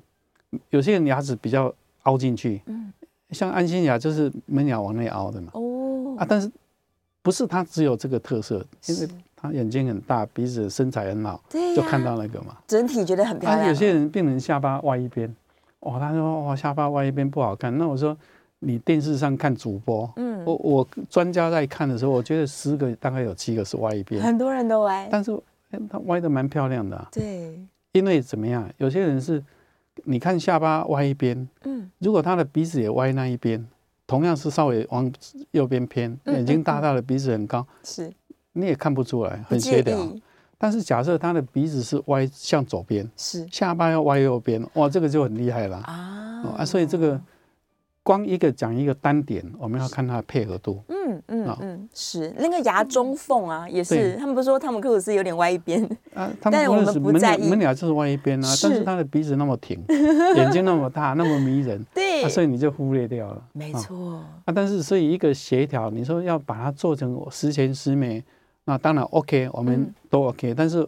[0.70, 2.94] 有些人牙齿比较凹进去，嗯，
[3.32, 5.52] 像安心牙就是门牙往内凹的嘛。
[5.54, 6.16] 哦。
[6.18, 6.52] 啊，但是
[7.22, 9.08] 不是他只有这个特色，因为。
[9.42, 13.70] 他眼睛很大，鼻子身材很好，对、啊，就看到那个嘛，整体觉得很漂亮。
[13.70, 15.34] 有些人病人下巴歪一边，
[15.80, 17.76] 哦，他说哦，下巴歪一边不好看。
[17.78, 18.18] 那我说
[18.60, 25.32] 你电视上看主播，嗯，我我专家在看的时候，我觉得十个大概有七个是歪一边，很多人都歪，但是
[25.90, 27.08] 他歪的蛮漂亮的、啊。
[27.10, 27.58] 对，
[27.94, 28.70] 因为怎么样？
[28.78, 29.42] 有些人是，
[30.04, 33.66] 你看下巴歪一边，嗯，如果他的鼻子也歪那一边，
[34.06, 35.10] 同样是稍微往
[35.52, 38.14] 右边偏，眼睛大大的，鼻子很高，嗯、是。
[38.60, 39.98] 你也看不出来，很协调。
[40.62, 43.48] 但是假设他的鼻子是歪向左边，是。
[43.50, 45.78] 下巴要歪右边，哇，这个就很厉害了。
[45.78, 46.56] 啊！
[46.58, 47.18] 啊，所以这个
[48.04, 50.84] 光一个讲一个单点，我们要看它的配合度。
[50.90, 52.34] 嗯嗯嗯，是。
[52.38, 55.82] 那个牙中缝啊，也是他们不是说汤姆克鲁斯有点歪一边。
[56.14, 59.82] 啊， 但是我们不在意，门牙就是歪一边啊，但是他的鼻子那么挺，
[60.36, 63.42] 眼睛那么大，那么迷人，对，所以你就忽略掉了。
[63.54, 64.18] 没错。
[64.44, 68.22] 啊，但是所以一个协调，你说要把它做成十全十美，
[68.70, 70.88] 那当然 OK，我们都 OK，但是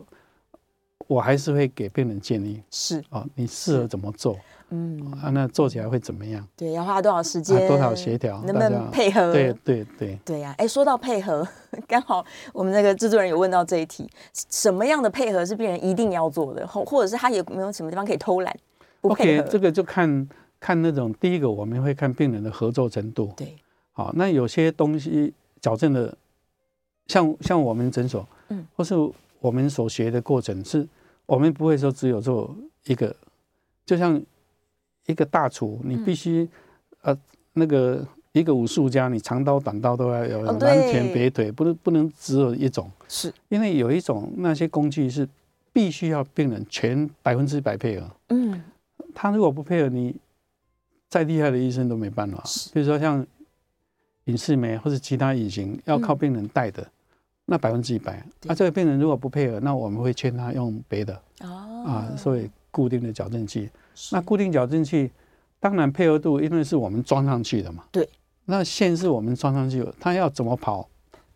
[1.07, 4.37] 我还是会给病人建议，是啊，你适合怎么做？
[4.69, 6.47] 嗯啊，那做起来会怎么样？
[6.55, 7.67] 对，要花多少时间？
[7.67, 8.39] 多少协调？
[8.43, 9.33] 能不能配合？
[9.33, 10.53] 对对对对呀！
[10.59, 11.45] 哎，说到配合，
[11.87, 14.07] 刚好我们那个制作人有问到这一题：
[14.51, 16.67] 什么样的配合是病人一定要做的？
[16.67, 18.55] 或或者是他有没有什么地方可以偷懒？
[19.01, 19.47] 不配合？
[19.49, 23.33] 这个就看看那种第一个，我们会看病人的合作程度。
[23.35, 23.55] 对，
[23.91, 26.15] 好，那有些东西矫正的，
[27.07, 28.95] 像像我们诊所，嗯，或是
[29.39, 30.87] 我们所学的过程，是
[31.25, 33.15] 我们不会说只有做一个，
[33.85, 34.21] 就像。
[35.07, 36.47] 一个大厨，你必须，
[37.01, 37.17] 呃，
[37.53, 43.33] 那个一个武术家，你长刀短刀都要有，南拳北腿，不能不能只有一种，是。
[43.49, 45.27] 因为有一种那些工具是
[45.73, 48.63] 必须要病人全百分之百配合，嗯，
[49.13, 50.15] 他如果不配合，你
[51.09, 52.43] 再厉害的医生都没办法。
[52.71, 53.25] 比如说像
[54.25, 56.87] 隐适美或者其他隐形要靠病人带的，
[57.45, 63.69] 那百分之一百，那这个病人如果不配合，那我们会劝他用别的，哦，啊，所以固定的矫正器。
[64.11, 65.11] 那固定矫正器，
[65.59, 67.83] 当然配合度，因为是我们装上去的嘛。
[67.91, 68.07] 对。
[68.45, 70.87] 那线是我们装上去，他要怎么跑，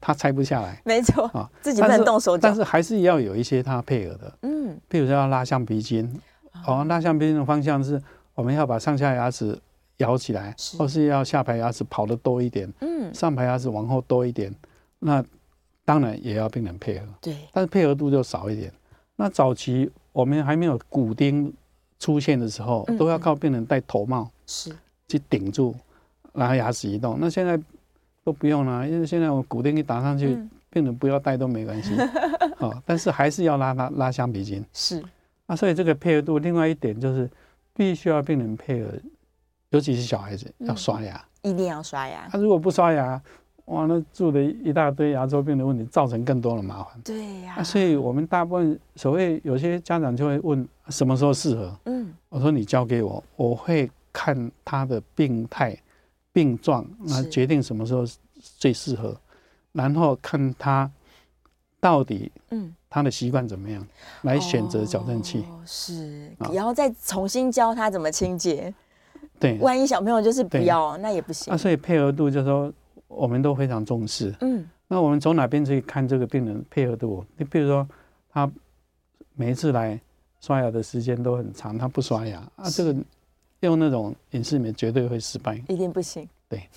[0.01, 0.81] 他拆不下来。
[0.83, 1.25] 没错。
[1.27, 2.41] 啊，自己不能动手脚。
[2.41, 4.37] 但是还是要有一些他配合的。
[4.41, 4.77] 嗯。
[4.89, 6.19] 譬如说要拉橡皮筋，
[6.65, 8.01] 哦，拉橡皮筋的方向是，
[8.33, 9.57] 我们要把上下牙齿
[9.97, 12.71] 咬起来，或是要下排牙齿跑得多一点。
[12.81, 13.13] 嗯。
[13.13, 14.53] 上排牙齿往后多一点，
[14.99, 15.23] 那
[15.83, 17.05] 当然也要病人配合。
[17.21, 17.37] 对。
[17.51, 18.71] 但是配合度就少一点。
[19.15, 21.53] 那早期我们还没有骨钉。
[21.97, 24.69] 出现的时候都要靠病人戴头帽，是
[25.07, 25.73] 去顶住，
[26.33, 27.17] 然后牙齿移动。
[27.21, 27.57] 那现在
[28.21, 30.37] 都不用了，因为现在我骨钉一打上去，
[30.69, 31.95] 病人不要戴都没关系。
[32.59, 34.63] 哦，但是还是要拉拉拉橡皮筋。
[34.73, 35.01] 是
[35.47, 37.31] 啊，所以这个配合度，另外一点就是
[37.73, 38.91] 必须要病人配合，
[39.69, 42.27] 尤其是小孩子要刷牙，一定要刷牙。
[42.31, 43.21] 他如果不刷牙，
[43.65, 47.01] 哇，那住的一大堆牙周病的问题，造成更多的麻烦。
[47.03, 51.75] 对呀、啊，所以我们大部分所谓有些家长就会问什么时候适合？
[51.85, 55.75] 嗯，我说你交给我，我会看他的病态、
[56.31, 58.03] 病状，那决定什么时候
[58.39, 59.19] 最适合，
[59.71, 60.89] 然后看他
[61.79, 63.85] 到底嗯他的习惯怎么样，
[64.21, 65.39] 来选择矫正器。
[65.49, 68.73] 哦、是，然后再重新教他怎么清洁。
[69.39, 71.51] 对，万一小朋友就是不要，那也不行。
[71.51, 72.73] 那所以配合度就是说。
[73.07, 74.33] 我们都非常重视。
[74.41, 77.23] 嗯，那我们从哪边去看这个病人配合度？
[77.37, 77.87] 你比如说，
[78.29, 78.51] 他
[79.35, 79.97] 每一次来
[80.41, 82.95] 刷牙的时间都很长，他不刷牙啊，这个
[83.59, 86.27] 用那种隐适美绝对会失败，一定不行。
[86.49, 86.67] 对，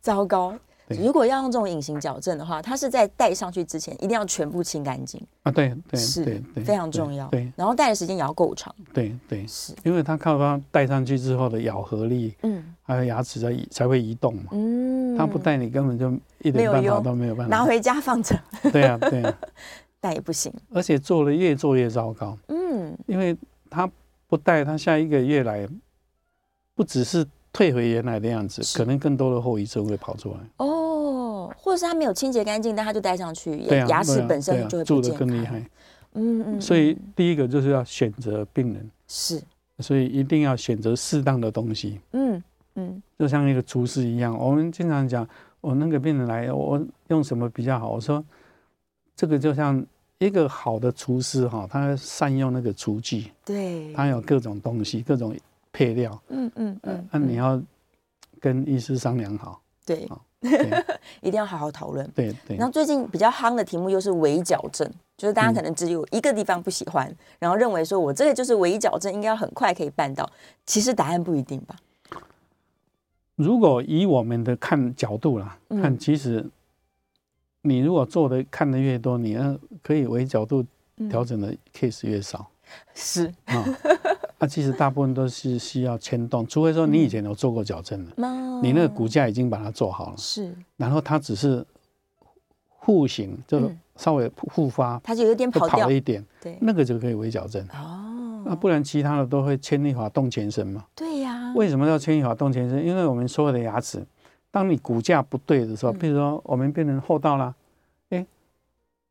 [0.00, 0.54] 糟糕。
[0.96, 5.52] 如果要用这种隐形矫正的话，它是在戴上去之前一定要全部清干净啊。
[5.52, 7.28] 对对，是对非常重要。
[7.28, 8.74] 对，然后戴的时间也要够长。
[8.94, 14.44] 对对，是因为它靠它戴上去之后的咬合力，嗯，还有牙齿在才会移动嘛。
[14.52, 17.56] 嗯，它不戴你根本就一点办法都没有办法。
[17.56, 18.38] 拿回家放着。
[18.72, 19.38] 对啊对啊，
[20.00, 20.52] 戴也不行。
[20.70, 22.38] 而且做了越做越糟糕。
[22.48, 23.36] 嗯，因为
[23.68, 23.90] 它
[24.26, 25.68] 不戴，它下一个月来
[26.74, 27.26] 不只是。
[27.58, 30.36] 退回原来的样子，可能更多的后遗症会跑出来。
[30.58, 35.58] 哦，或者是他没有清洁干净，但他就戴上去，牙齿本身就会蛀得更厉害。
[36.12, 36.60] 嗯嗯。
[36.60, 39.42] 所以第一个就是要选择病人，是，
[39.80, 41.98] 所以一定要选择适当的东西。
[42.12, 42.40] 嗯
[42.76, 45.28] 嗯，就像一个厨师一样，我们经常讲，
[45.60, 47.90] 我那个病人来，我用什么比较好？
[47.90, 48.24] 我说，
[49.16, 49.84] 这个就像
[50.18, 55.34] 一个好的厨师哈，他善用那个厨具，对，他有各种东西，各种。
[55.72, 57.60] 配料，嗯嗯嗯，那你要
[58.40, 60.08] 跟医师商量好，对，
[61.20, 62.56] 一定要好好讨论，对对。
[62.56, 70.28] 然后最近比较夯的题目又是围矫正，就是大家可能只有一个地方不喜欢，然后认为说我这个就是围矫正，应该要很快可以办到，
[70.64, 71.76] 其实答案不一定吧。
[73.36, 76.44] 如果以我们的看角度啦，看其实
[77.62, 80.64] 你如果做的看的越多，你要可以微角度
[81.08, 82.48] 调整的 case 越少，
[82.94, 83.32] 是。
[83.44, 83.64] 啊。
[84.40, 91.66] 那、啊、其实大部分都是需要牵动，除非说你以前有做过矫正的，嗯、你那个骨架已经把它做好了，是，然后它只是
[92.82, 97.60] 复形，就稍微复发，嗯、它就有点跑掉了一点，对，那个就可以微矫正。
[97.70, 100.84] 哦，那不然其他的都会牵一发动全身嘛。
[100.94, 101.54] 对呀、啊。
[101.56, 102.86] 为什么要牵一发动全身？
[102.86, 104.06] 因为我们所有的牙齿，
[104.52, 107.52] 当你骨架不对的时候，比如说我们变成厚道啦，
[108.10, 108.24] 哎，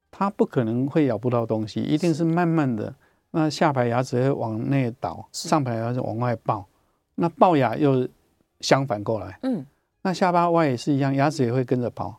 [0.09, 2.95] 它不可能会咬不到东西，一定是慢慢的。
[3.31, 6.65] 那下排牙齿会往内倒，上排牙齿往外爆，
[7.15, 8.07] 那龅牙又
[8.61, 9.65] 相反过来，嗯，
[10.01, 12.15] 那下巴歪也是一样，牙齿也会跟着跑。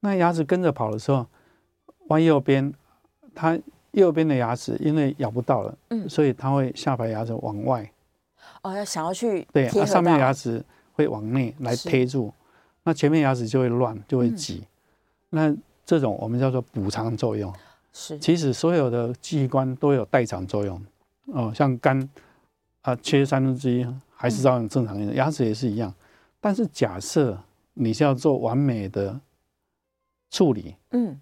[0.00, 1.26] 那牙齿跟着跑的时候，
[2.08, 2.72] 歪右边，
[3.34, 3.58] 它
[3.92, 7.90] 右边的牙齿因为咬不到了，嗯，所以它会下排牙齿往外。
[8.62, 12.32] 哦，要想要去对，它上面牙齿会往内来贴住，
[12.84, 14.64] 那前面牙齿就会乱，就会挤。
[15.30, 17.52] 那这种我们叫做补偿作用。
[17.94, 20.78] 是，其实所有的器官都有代偿作用。
[21.28, 22.06] 哦，像肝
[22.82, 25.94] 啊，缺三分之一还是照样正常的，牙齿也是一样。
[26.38, 27.38] 但是假设
[27.72, 29.18] 你是要做完美的。
[30.30, 31.20] 处理，嗯，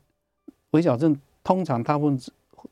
[0.71, 2.19] 微矫正通常大部分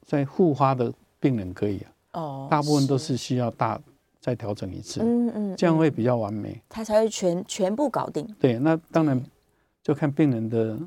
[0.06, 3.78] 在复发的病人可以啊，哦，大部分都是需要大
[4.18, 8.26] 再调整一次，嗯嗯，这样会比较完美，他才会全全部搞定。
[8.40, 9.22] 对，那当然
[9.82, 10.78] 就看病人的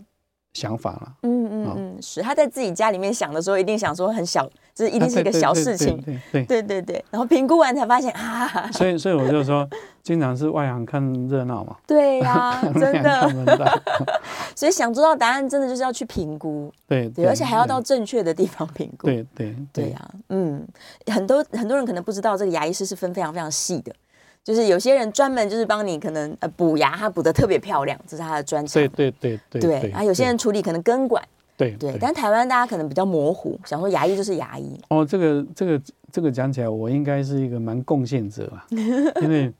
[0.54, 1.32] 想法了，嗯
[1.65, 2.21] 嗯嗯，是。
[2.21, 6.45] 他在自己家里面想的时候，一定想说很小，这一定是一个小事情，对对。
[6.45, 9.67] 对对对，然后评估完才发现啊，所以所以我就说。
[10.04, 13.82] 经常是外行看热闹嘛，对呀， 真的。
[14.54, 19.89] 所以想知道答案，真的就是要去评估，对对，而且还要到正确的地方评估，对对对。
[19.91, 20.62] 呀，嗯，
[21.08, 23.95] 很多很多人可能不知道，这个牙医师是分非常非常细的，
[24.43, 31.23] 就是有些人专门就是帮你可能呃补牙，他补的特别漂亮，这是他的专长，对对对对对，啊，有些人处理可能根管。
[31.55, 34.79] 对对，但台湾大家可能比较模糊，想说牙医就是牙医。
[34.89, 38.65] 哦，这个这个这个讲起来，我应该是一个蛮贡献者啊，
[39.21, 39.51] 因为。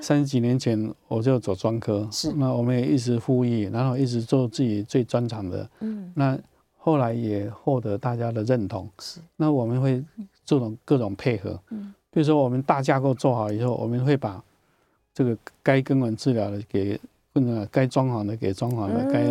[0.00, 6.38] 三十几年前我就走专科，是那我们也一直呼吁，然后一直做自己最专长的，嗯，那
[6.76, 10.04] 后来也获得大家的认同，是那我们会
[10.44, 14.40] 做种各种配合，嗯，比如说我们大架构做好以后，我们会把
[15.12, 17.00] 这个该根管治疗的给，
[17.32, 19.24] 呃，该装潢的给装潢的，该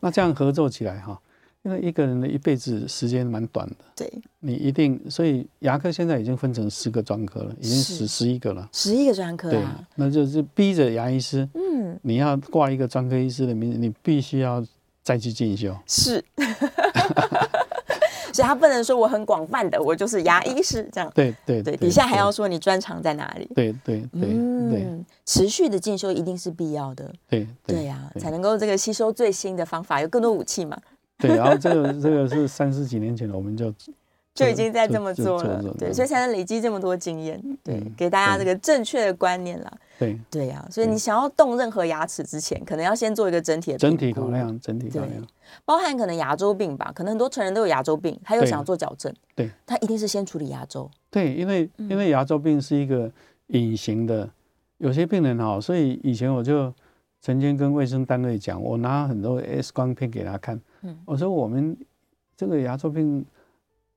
[0.00, 1.20] 那这样合作起来哈。
[1.66, 9.60] 因为一个人的一辈子时间蛮短的，对，你一定，所以牙科现在已经分成十个专科了，已经十十一个了，十一个专科，对，
[9.96, 14.64] 那就是逼着牙医师，嗯，你要挂一个专科医师的名字，你必须要
[15.02, 16.24] 再去进修，是，
[18.32, 24.20] 所以他不能说我很广泛的，我就是牙医师这样，对对对，底下还要说你专长在哪里，对对对
[24.70, 24.86] 对，
[25.24, 30.78] 持续的进修一定是必要的，对对呀，才能够这个吸收最新的方法，有更多武器嘛。
[31.18, 33.72] 对，然后这个这个是三十几年前我们就
[34.34, 39.72] 就已经在这么做了，对，所以才能累积这么多经验，对，给大家这个正确的观念啦。
[39.98, 45.26] 对对呀，所以你想要动任何牙齿之前，可能要先做一个整体的整体考量，整体考量，
[45.64, 50.90] 包含可能牙周病吧，可能很多成人都有牙周病，他又想要做矫正，对，他一定是先处理牙周。
[51.10, 53.10] 对，因为因为牙周病是一个
[53.46, 54.28] 隐形的，
[54.76, 56.70] 有些病人哈，所以以前我就
[57.22, 60.60] 曾经跟卫生单位讲，我拿很多 X 光片给他看。
[61.04, 61.76] 我说我们
[62.36, 63.24] 这个牙周病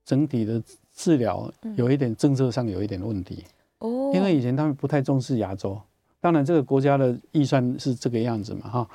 [0.06, 0.62] 整体的
[0.96, 3.46] 治疗有一点政策上有一点问题
[3.80, 5.80] 哦，因为以前他们不太重视牙周，
[6.20, 8.90] 当然这个国家的预算是这个样子嘛哈，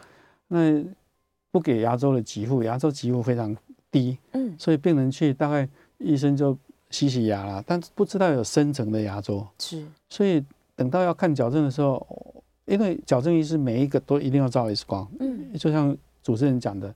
[0.48, 0.82] 那
[1.50, 3.56] 不给牙周的给付，牙周给付非常
[3.90, 6.56] 低，嗯，所以病人去大概医生就
[6.90, 16.94] 洗洗牙啦，但不知道有深层的牙周是，所以等到要看矫正的时候，因为矫正医师每一个都一定要照 X 光，嗯，就像主持人讲的。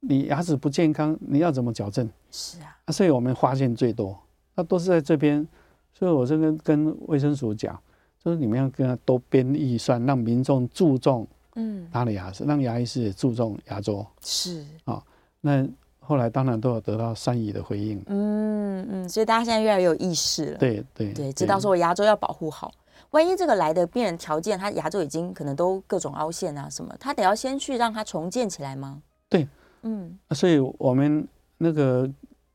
[0.00, 2.08] 你牙齿不健康，你要怎么矫正？
[2.30, 4.18] 是啊，所以我们发现最多，
[4.54, 5.46] 那都是在这边。
[5.92, 7.78] 所以我这边跟卫生署讲，
[8.24, 14.06] 就是你们要跟他多编预算，让民众注重嗯他的牙齿，让牙医师也注重牙周。
[14.22, 15.02] 是啊，
[15.42, 18.02] 那后来当然都有得到善意的回应。
[18.06, 20.58] 嗯嗯，所以大家现在越来越有意识了。
[20.58, 22.72] 对对对，知道说我牙周要保护好。
[23.10, 29.02] 万一这个来的病人条件，他牙周已经可能都各种凹陷啊什么，他得要先去让他重建起来吗？
[29.28, 29.46] 对。
[29.82, 31.26] 嗯，所以我们
[31.58, 32.10] 那个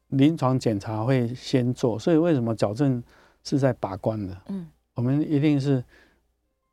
[0.10, 3.04] 临床检查会先做，所以为什么矫正
[3.44, 4.38] 是在把关的？
[4.48, 5.84] 嗯，我们一定是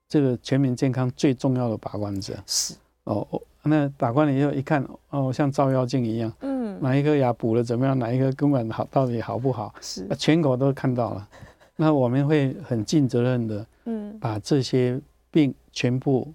[0.08, 2.34] 这个全民健康最重要的把关者。
[2.46, 3.26] 是哦，
[3.62, 9.74] 那把关了以后一看，哦，像照妖镜一样，嗯，哪一颗牙补了怎么样，哪一颗根管好到底好不好？
[9.80, 11.28] 是，全国都看到了。
[11.76, 16.32] 那我们会很尽责任的，嗯，把这些病全部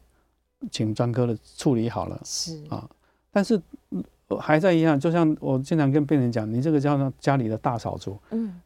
[0.72, 2.20] 请专科的处理好了。
[2.26, 2.90] 是啊。
[3.38, 3.62] 但是
[4.40, 8.60] 还在一样，就像我经常跟病人讲，你这个叫做家里的大扫除，嗯，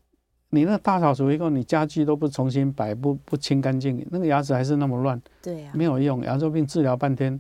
[0.52, 6.24] 你那大扫除以后，你家具都不重新摆，不不清干净，那个牙齿还是那么乱，对呀，没有用。
[6.24, 7.38] 牙周病治疗半天，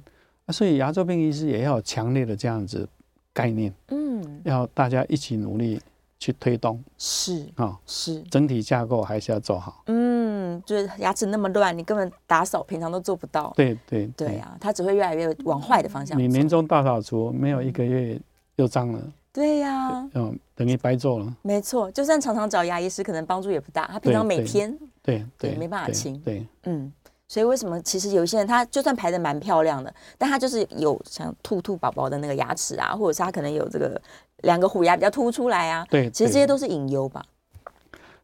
[0.49, 2.85] 所以牙周病医师也要有强烈的这样子
[3.31, 5.79] 概念，嗯，要大家一起努力。
[6.21, 9.81] 去推动是啊，哦、是整体架构还是要做好。
[9.87, 13.51] 嗯，就是牙齿那么乱，你根本打扫平常都做不到。
[13.55, 16.17] 对对对啊，它只会越来越往坏的方向。
[16.17, 18.21] 你年终大扫除没有一个月
[18.57, 19.01] 又脏了。
[19.33, 21.35] 对呀，嗯，等于白做了。
[21.41, 23.87] 没错，就算常常找牙医师，可能帮助也不大。
[23.87, 26.19] 他平常每天对对，对没办法清。
[26.19, 26.93] 对，嗯。
[27.27, 34.01] 所以为什么其实有些人他就算排的蛮漂亮的，但他就是有像兔兔宝宝的那个牙齿啊，或者是他可能有这个
[34.41, 35.85] 两个虎牙比较凸出来啊。
[35.89, 37.23] 对，其实这些都是隐忧吧。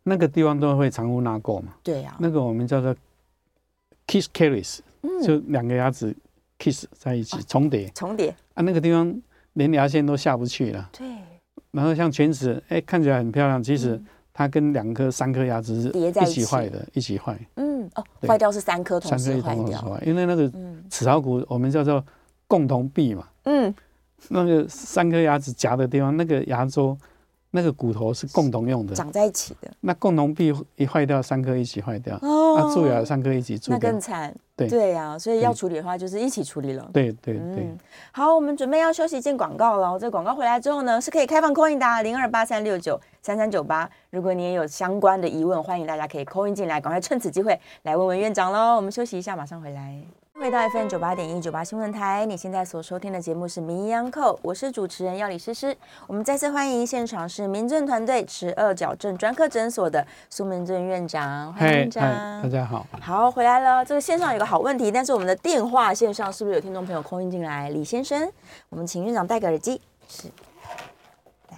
[0.03, 1.73] 那个地方都会藏污纳垢嘛。
[1.83, 2.17] 对呀、啊。
[2.19, 2.95] 那个我们叫做
[4.07, 6.15] kiss caries，、嗯、就两个牙齿
[6.57, 7.89] kiss 在一起、啊、重叠。
[7.89, 8.29] 重叠。
[8.53, 9.21] 啊，那个地方
[9.53, 10.89] 连牙线都下不去了。
[10.93, 11.05] 对。
[11.71, 14.01] 然后像犬齿，哎，看起来很漂亮，其实
[14.33, 17.37] 它跟两颗、三颗牙齿是一起坏的，一起坏。
[17.55, 19.99] 嗯，哦，坏掉是三颗同时坏掉。
[20.05, 20.49] 因为那个
[20.89, 22.03] 齿槽骨我们叫做
[22.47, 23.27] 共同壁嘛。
[23.43, 23.75] 嗯。
[24.29, 26.97] 那个三颗牙齿夹的地方，那个牙周。
[27.49, 29.71] 那个骨头是共同用的，长在一起的。
[29.79, 32.13] 那共同壁一坏掉，三颗一起坏掉。
[32.17, 34.35] 哦，那蛀牙三颗一起蛀，那更惨。
[34.55, 36.87] 对对呀、啊，所以要处理的话，就是一起处理了。
[36.91, 37.65] 对对对。
[38.11, 39.97] 好，我们准备要休息进广告了。
[39.97, 43.89] 这个广告回来之后呢，是可以开放 call in 的，零二八三六九三三九八。
[44.11, 48.75] 如果你也有相关的疑问，欢迎大家可以 call in 进来，赶快趁此机会来问问院长喽。
[48.75, 50.16] 我们休息一下，马上回来。
[50.39, 55.75] 回到 FM 九八点一九八新闻台，你现在所收听的节目是《名医央叩》，我是主持人药理诗诗。
[56.05, 62.03] 我们再次欢迎现场是民政团队持二矫正专科诊所的苏明正院长，欢迎院长。
[62.43, 62.85] 大家好。
[63.01, 63.83] 好，回来了。
[63.83, 67.69] 这个线上有个好问题，但是我们的电话线上是不是有听众朋友 call in 进来？
[67.71, 68.31] 李先生，
[68.69, 69.81] 我们请院长戴个耳机。
[70.07, 70.27] 是。
[71.49, 71.57] 来。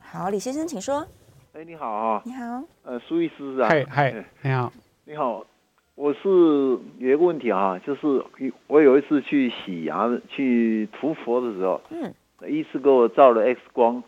[0.00, 1.06] 好，李先生，请说。
[1.54, 2.22] 哎，你好啊。
[2.26, 2.62] 你好。
[2.82, 3.68] 呃，苏医师啊。
[3.70, 4.70] 嗨嗨，你好。
[5.06, 5.42] 你好。
[5.96, 6.28] 我是
[6.98, 8.22] 有一个问题啊，就是
[8.66, 12.12] 我有一次去洗牙、去涂佛的时候，嗯，
[12.46, 14.02] 医师给我照了 X 光，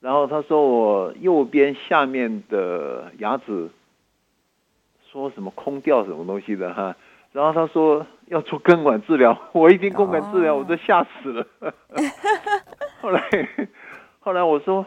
[0.00, 3.70] 然后他说我右边下面的牙齿
[5.10, 6.94] 说什么空掉什么东西的哈，
[7.32, 11.46] 然后他说要做根管治疗， 我一听根管治疗我都吓死了。
[13.00, 13.48] 后来
[14.18, 14.84] 后来我说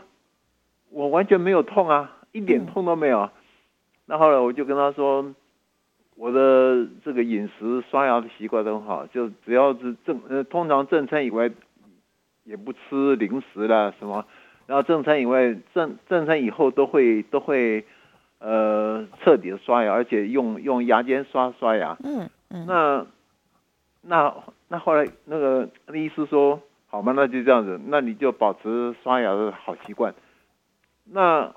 [0.92, 3.32] 我完全没有痛啊，一点痛都没有。
[4.06, 5.34] 那后来我就跟他说。
[6.16, 11.50] 我的这个饮食刷牙的习惯都很好，就只要是正呃，通常正餐以外
[12.44, 14.26] 也不吃零食啦什么，
[14.68, 17.84] 然后正餐以外正正餐以后都会都会
[18.38, 21.98] 呃彻底的刷牙，而且用用牙尖刷刷牙。
[22.04, 22.66] 嗯嗯。
[22.68, 23.06] 那
[24.02, 24.36] 那
[24.68, 27.14] 那后来那个那医师说，好吗？
[27.16, 30.14] 那就这样子，那你就保持刷牙的好习惯。
[31.06, 31.54] 那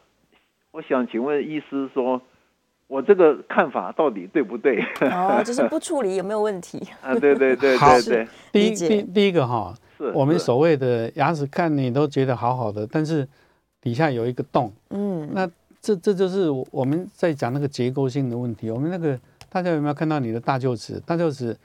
[0.71, 2.23] 我想请问医师说。
[2.89, 4.81] 我这个看法到底对不对？
[5.01, 6.81] 哦，就是不处理有没有问题？
[7.03, 8.29] 啊，对对对对对。
[8.53, 13.27] 第一第第一个哈，是我们所谓的牙齿看你都觉得好好的，但是
[13.81, 14.73] 底下有一个洞。
[14.91, 18.71] 嗯，那这这就是我们在讲那个结构性的问题。
[18.71, 19.19] 我们那个
[19.51, 21.01] 大家有没有看到你的大臼齿？
[21.05, 21.57] 大臼齿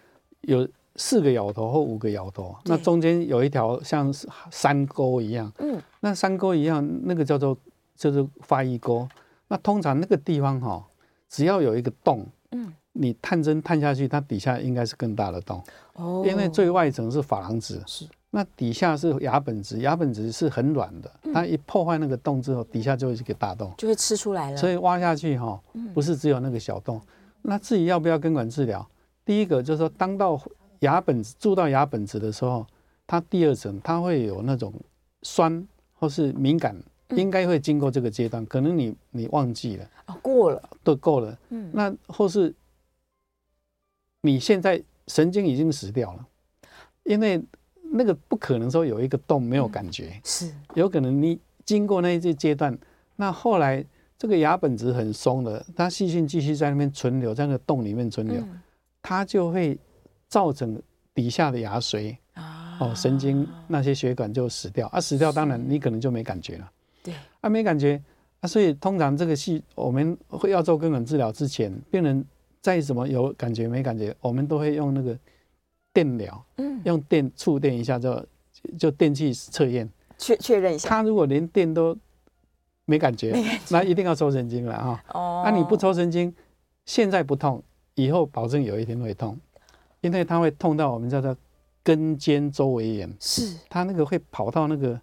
[0.42, 4.12] 有四个咬头或五个咬头，那中间有一条像
[4.50, 5.52] 山沟一样。
[5.60, 7.56] 嗯，那山沟一样，那个叫做
[7.96, 9.08] 就是发育沟。
[9.50, 10.84] 那通常那个地方哈。
[11.32, 15.64] 只要有一个洞，嗯，你探针探下去，它底下应该是更大的洞，
[15.94, 24.58] 哦，因为最外层是珐琅质，是，那底下是牙本质，牙本质是很软的，它一破坏那个洞之后，底下就会是一个大洞，就会吃出来了。
[24.58, 25.58] 所以挖下去哈，
[25.94, 27.02] 不是只有那个小洞。
[27.42, 28.86] 那至于要不要根管治疗，
[29.24, 30.40] 第一个就是说，当到
[30.80, 32.68] 牙本质蛀到牙本质的时候，
[33.08, 34.74] 它第二层它会有那种
[35.24, 36.76] 酸或是敏感。
[37.16, 39.90] 应该会经过这个阶段，可能你你忘记了。
[40.06, 40.70] 啊，过了。
[40.84, 42.54] 都过了，嗯，那或是
[44.22, 46.28] 你现在神经已经死掉了，
[47.04, 47.40] 因为
[47.82, 50.52] 那个不可能说有一个洞没有感觉，是。
[50.74, 52.76] 有可能你经过那一些阶段，
[53.16, 53.86] 那后来
[54.18, 58.44] 这个牙本质很松的，它细菌继续在那边存留，在那个洞里面存留，
[59.04, 59.78] 它就会
[60.28, 60.82] 造成
[61.14, 66.72] 底下的牙髓啊，哦，神经那些血管就死掉啊，死掉当然你可能就没感觉了。
[67.04, 68.02] 对，啊，没感觉，
[68.42, 72.24] 啊，所以通常这个戏我们会要做根管治疗之前，病人
[72.62, 75.18] 再怎么有感觉没感觉，我们都会用那个
[75.94, 78.24] 电疗，嗯，用电触电一下就
[78.78, 80.90] 就电气测验，确确认一下。
[80.90, 81.98] 他如果连电都
[82.86, 85.04] 没感觉，感觉，那一定要抽神经了啊。
[85.14, 86.32] 哦，那你不抽神经，
[86.86, 87.64] 现在不痛，
[87.96, 89.40] 以后保证有一天会痛，
[90.02, 91.36] 因为它会痛到我们叫做
[91.84, 95.02] 根尖周围炎，是，它那个会跑到那个。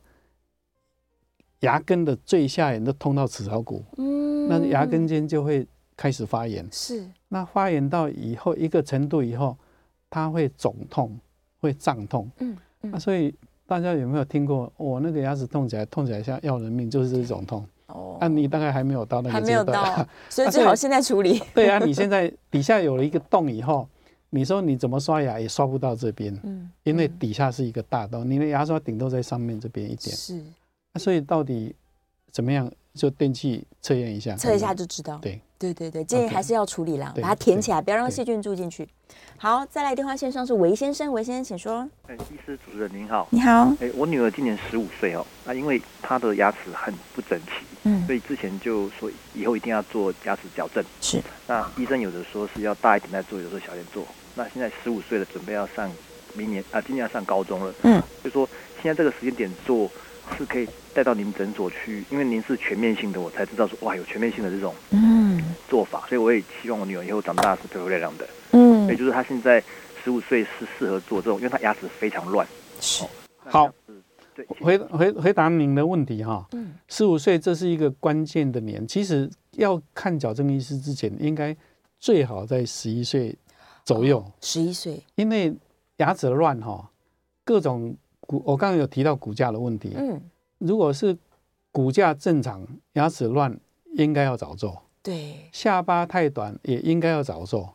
[1.60, 7.04] 牙根的最下缘都通到齿槽骨，嗯，那牙根尖就会开始发炎，是。
[7.28, 9.56] 那发炎到以后一个程度以后，
[10.08, 11.18] 它会肿痛，
[11.60, 13.34] 会胀痛，嗯，那、啊、所以
[13.66, 14.72] 大家有没有听过？
[14.76, 17.66] 我、哦、那个牙齿痛起来，痛起来像要人命，就是这种痛。
[17.88, 21.42] 哦，那、啊、你大概还没有到那个阶段，还没有到， 所以最好现在处理。
[21.54, 23.88] 对啊，你现在底下有了一个洞以后，
[24.30, 30.42] 你说你怎么刷牙也刷不到这边，嗯，因为底下是一个大洞，你的牙刷顶多在上面这边一点，是。
[30.98, 31.74] 所以到底
[32.30, 32.70] 怎么样？
[32.94, 35.16] 就电器测验一下，测一下就知道。
[35.22, 38.88] 对对对对，建议还是要处理啦，把它填起来，不要让细菌住进去。
[39.36, 41.88] 好，再来电话线上是韦先生，韦先生请说。
[42.08, 43.72] 哎，医师主任您好，你好。
[43.78, 50.84] 哎，我女儿今年十五岁哦，那因为她的牙齿很不整齐，嗯，所以之前就说以后一定要做牙齿矫正。
[51.00, 51.22] 是。
[51.46, 54.04] 那医生有的说是要大一点再做，有的时候小一点做。
[54.34, 55.88] 那现在十五岁了，准备要上
[56.34, 58.48] 明年啊，今年要上高中了，嗯，就说
[58.82, 59.88] 现在这个时间点做
[60.36, 68.28] 是可以带到您诊所去，因为您是全面性的，我才知道说哇，有全面性的这种嗯做法，所以我也希望我女儿以后长大是漂漂亮亮的。
[68.52, 69.62] 嗯，也就是她现在
[70.02, 72.46] 十五岁是适合做这种，因为她牙齿非常乱。
[72.80, 73.04] 是，
[73.38, 73.70] 好，
[74.34, 76.46] 对，回回回答您的问题哈。
[76.52, 81.56] 嗯，十五岁这是一个关键的年，其实要看矫正医师之前，应该
[81.98, 83.36] 最好在十一岁
[83.84, 84.24] 左右。
[84.40, 85.54] 十一岁，因为
[85.96, 86.90] 牙齿乱哈，
[87.44, 87.96] 各种
[88.28, 89.94] 骨，我刚刚有提到骨架的问题。
[89.96, 90.20] 嗯，
[90.58, 91.16] 如果是
[91.72, 93.58] 骨架正常，牙齿乱，
[93.96, 94.82] 应该要早做。
[95.02, 97.74] 对，下巴太短，也应该要早做。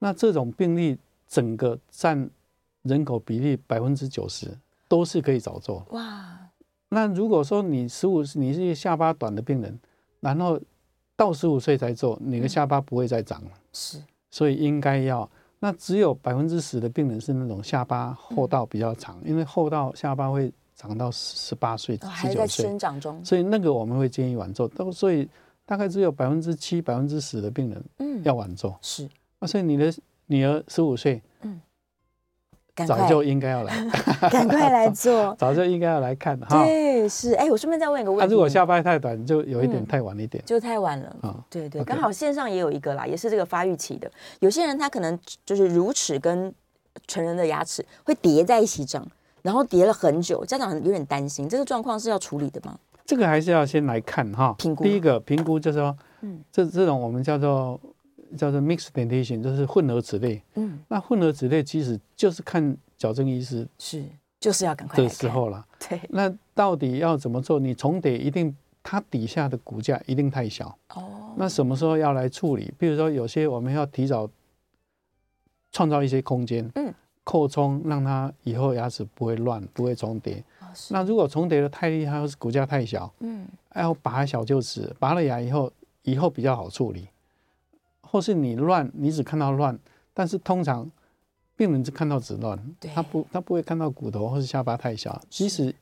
[0.00, 2.28] 那这种病例整个占
[2.82, 5.82] 人口比例百分之九十，都是可以早做。
[5.92, 6.38] 哇！
[6.90, 9.80] 那如果说你十五，你是一个下巴短的病人，
[10.20, 10.60] 然后
[11.16, 13.50] 到十五岁才做，你的下巴不会再长了。
[13.72, 15.28] 是，所以应该要。
[15.64, 23.24] 那只有百分之十的病人是那种下巴后道比较长，因为后道下巴会长到十八岁、十九岁，还在生长中。
[23.24, 24.68] 所以那个我们会建议晚做。
[24.68, 25.26] 都所以
[25.64, 28.78] 大概只有百分之七、百分之十的病人，嗯，要晚做。
[28.82, 29.08] 是。
[29.40, 29.90] 那所以你的
[30.26, 31.22] 女儿十五岁，嗯，
[32.84, 33.72] 早就应该要来，
[34.32, 36.64] 赶快来 做，早就应该要来看哈。
[36.64, 41.38] 对，是，哎，我顺便再问一个问题，他如果下班太短，就有一点太晚一点，就太晚了啊。
[41.48, 44.10] 对对，刚好线上也有一个啦，也是这个发育期的。
[44.40, 45.16] 有些人他可能
[45.46, 46.52] 就是乳齿跟
[47.06, 49.06] 成人的牙齿会叠在一起长，
[49.42, 52.76] 然后叠了很久，家长有点担心，这个状况是要处理的吗？
[53.06, 54.82] 这个还是要先来看哈，评估。
[54.82, 57.78] 第一个评估就是说，嗯，这这种我们叫做。
[58.36, 60.42] 叫做 mixed dentition，就是混合齿类。
[60.54, 64.04] 嗯，那混合齿类其实就是看矫正医师是，
[64.40, 65.66] 就是要赶快的时候了。
[65.88, 67.58] 对，那到底要怎么做？
[67.58, 70.76] 你重叠一定，它底下的骨架一定太小。
[70.94, 72.72] 哦，那什么时候要来处理？
[72.78, 74.28] 比如说有些我们要提早
[75.72, 76.92] 创造一些空间，嗯，
[77.24, 80.44] 扩充，让它以后牙齿不会乱，不会重叠。
[80.60, 85.72] 哦，那如果重叠的太厉害，或是骨架太小，嗯，要拔小臼齿，拔了牙以后，
[86.02, 87.08] 以后比较好处理。
[88.14, 89.76] 或是你乱，你只看到乱，
[90.12, 90.88] 但是通常
[91.56, 92.56] 病人只看到只乱，
[92.94, 95.20] 他不他不会看到骨头或是下巴太小。
[95.28, 95.74] 其实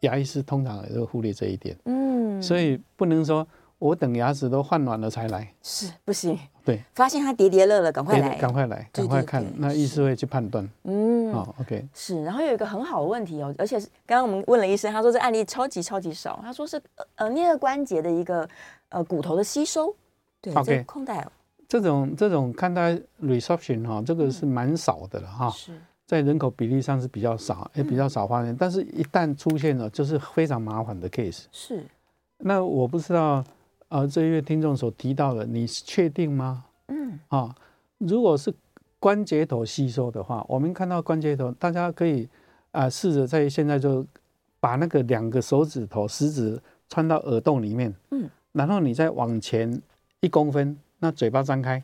[0.00, 6.38] 牙医师通常也会忽略这一点，嗯，所以不能说我等牙齿都换软了才来，是不行。
[6.66, 10.68] 对，发现他叠叠乐了，赶快来，赶快来，赶快看，那医师会去判断。
[10.84, 11.82] 嗯，好，OK。
[11.94, 16.78] 是，然后有一个很好的问题哦，而且是刚刚我们问了医生，他说这案例超级超级少，他说是
[17.14, 18.46] 呃颞颌关节的一个
[18.90, 19.96] 呃骨头的吸收，
[20.42, 21.32] 对控带哦。
[21.70, 25.72] 这种这种看待 resorption 哈，这个是蛮少的了哈，是
[26.04, 28.54] 在人口比例上是比较少，也比较少发现。
[28.56, 31.44] 但是，一旦出现了，就是非常麻烦的 case。
[31.52, 31.86] 是。
[32.38, 33.44] 那我不知道，
[33.86, 36.64] 呃，这一位听众所提到的，你是确定吗？
[36.88, 37.16] 嗯。
[37.28, 37.54] 啊，
[37.98, 38.52] 如果是
[38.98, 42.28] 关节头吸收的话，我们看到关节头，大家可以
[42.72, 44.04] 啊试着在现在就
[44.58, 49.80] 把那个两个手指头食指穿到耳洞里面，嗯，然后你再往前
[50.18, 50.76] 一公分。
[51.00, 51.82] 那嘴巴张开，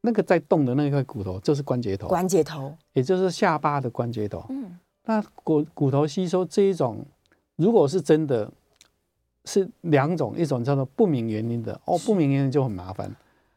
[0.00, 4.44] 那个在动的那一块骨头就是关节头，关节头，也就是下巴的关节头。
[4.48, 7.04] 嗯，那骨骨头吸收这一种，
[7.56, 8.50] 如果是真的，
[9.44, 13.14] 是两种，一种叫做不明原因的哦，不明原因就很麻烦。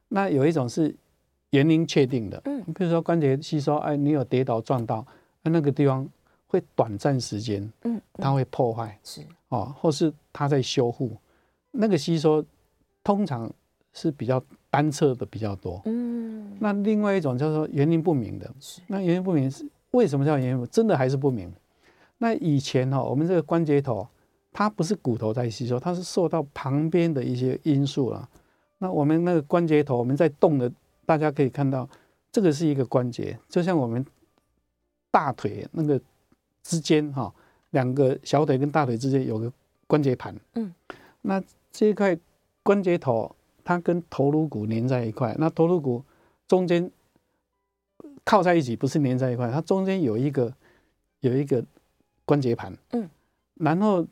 [0.09, 0.93] 那有一种是
[1.51, 5.05] 原因确定的，嗯，比如说关节吸收，哎，你有跌倒撞到，
[5.41, 6.05] 那那个地方
[6.47, 11.15] 会短暂时间，嗯，它会破坏，是哦，或是它在修复，
[11.71, 12.43] 那个吸收
[13.05, 13.49] 通常。
[13.93, 18.47] 是比较单侧的比较多，嗯，那另外一种叫做原因不明的，
[18.85, 20.69] 那原因不明是为什么叫原因不明？
[20.69, 21.51] 真的还是不明。
[22.19, 24.07] 那以前哈，我们这个关节头，
[24.53, 28.29] 它不是骨头在吸收，它是受到旁边的一些因素了。
[28.77, 30.71] 那我们那个关节头，我们在动的，
[31.05, 31.89] 大家可以看到，
[32.31, 34.05] 这个是一个关节，就像我们
[35.09, 35.99] 大腿那个
[36.61, 37.33] 之间哈，
[37.71, 39.51] 两个小腿跟大腿之间有个
[39.87, 40.71] 关节盘，嗯，
[41.23, 42.15] 那这一块
[42.61, 43.33] 关节头。
[43.67, 46.01] 它跟头颅骨连在一块，那头颅骨
[46.47, 46.89] 中间
[48.23, 50.53] 靠在一起，不是连在一块，它中间有一个
[51.19, 51.61] 有一个
[52.23, 53.09] 关节盘，嗯，
[53.55, 54.07] 然后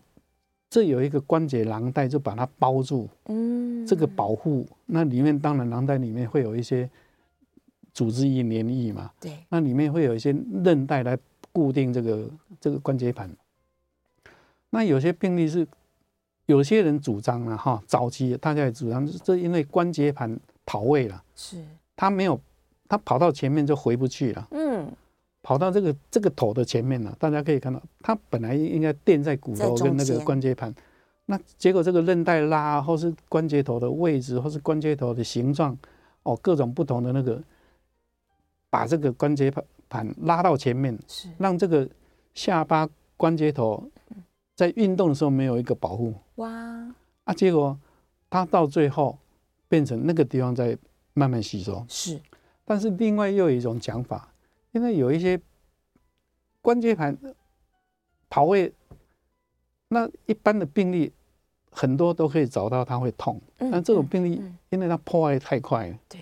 [0.70, 6.90] 这有一个关节囊袋，就把它包住，嗯，这个保护，那里面当然囊袋里面会有一些
[7.94, 10.36] 组织液、黏液嘛，对，那里面会有一些
[10.66, 11.18] 韧带来
[11.54, 12.30] 固定这个
[12.60, 13.34] 这个关节盘。
[14.70, 15.66] 那有些病例是
[16.48, 21.64] 有些人主张了哈，早期大家也主张，这因为关节盘跑位了，是，
[21.96, 22.40] 他没有，
[22.88, 24.88] 他跑到前面就回不去了，嗯，
[25.42, 30.72] 跑到这个这个头的前面了，大家可以看到，他本来应该垫在骨头跟那个关节盘，
[31.26, 35.76] 那结果这个韧带拉，或是关节头的位置，或是关节头的形状，
[36.22, 37.42] 哦，各种不同的那个，
[38.70, 41.28] 把这个关节盘盘拉到前面，是。
[41.40, 41.90] 让这个
[42.36, 42.88] 下巴
[43.18, 43.84] 关节头。
[44.56, 46.50] 在运动的时候没有一个保护，哇！
[47.26, 47.78] 啊，结果
[48.30, 49.18] 它到最后
[49.68, 50.78] 变成那个地方在
[51.14, 51.86] 慢慢吸收。
[51.90, 52.22] 是，
[52.64, 54.32] 但是另外又有一种讲法，
[54.72, 55.38] 因为有一些
[56.62, 57.18] 关节盘
[58.30, 58.72] 跑位，
[59.90, 61.12] 那一般的病例
[61.70, 66.22] 很多都可以找到它会痛，但这种病例因为它破坏太快了，对，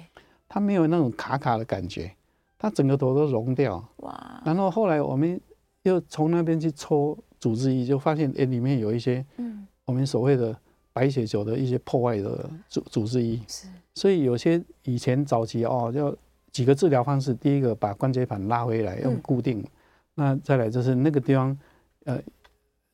[0.50, 2.12] 它没有那种卡卡的感觉，
[2.58, 3.88] 它整个头都融掉。
[3.98, 4.42] 哇！
[4.44, 5.40] 然后后来我们
[5.84, 7.16] 又从那边去抽。
[7.44, 10.58] 组织液就发现，哎，里面有一些，嗯，我们所谓的
[10.94, 16.16] 白血球的一些破坏的组组织液，是，所以有些以前早期哦，要
[16.54, 19.62] 几个治疗方式，第一个把关节盘拉回来用固定，
[20.16, 21.60] 那再来就是那个地方，
[22.06, 22.18] 呃，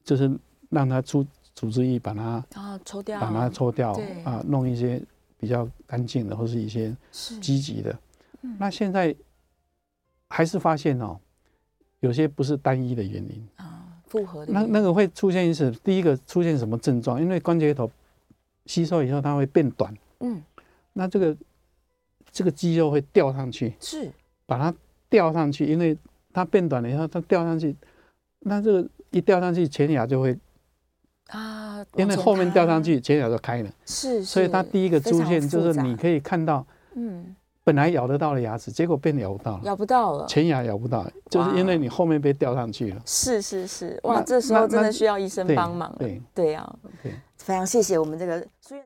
[0.03, 0.35] 就是
[0.71, 1.23] 让它出
[1.53, 3.91] 组织液，把它啊抽掉，把它抽掉，
[4.23, 4.99] 啊，弄一些
[5.37, 6.91] 比较干净的或是一些
[7.39, 7.95] 积极的，
[8.57, 9.15] 那现在
[10.27, 11.19] 还是发现哦，
[11.99, 13.47] 有些不是单一的原因。
[13.57, 13.75] 啊。
[14.09, 17.21] 复合的那那个会出现一次，第一个出现什么症状？
[17.21, 17.89] 因为关节头
[18.65, 19.95] 吸收以后，它会变短。
[20.19, 20.43] 嗯，
[20.93, 21.37] 那这个
[22.31, 24.11] 这个肌肉会吊上去，是
[24.45, 24.73] 把它
[25.09, 25.97] 吊上去，因为
[26.33, 27.75] 它变短了以后，它吊上去，
[28.39, 30.37] 那这个一吊上去，前牙就会
[31.27, 33.69] 啊，因为后面吊上去，前牙就开了。
[33.85, 37.35] 是，所以它第一个出现就是你可以看到，嗯。
[37.69, 43.01] 本来咬得到的牙齿，结果变咬不到了，咬不到了，前牙咬不到，就是因为你后面被吊上去了。
[43.05, 45.97] 是是是，哇，这时候真的需要医生帮忙了。
[45.99, 46.67] 对对呀，
[47.37, 48.77] 非常谢谢我们这个苏院。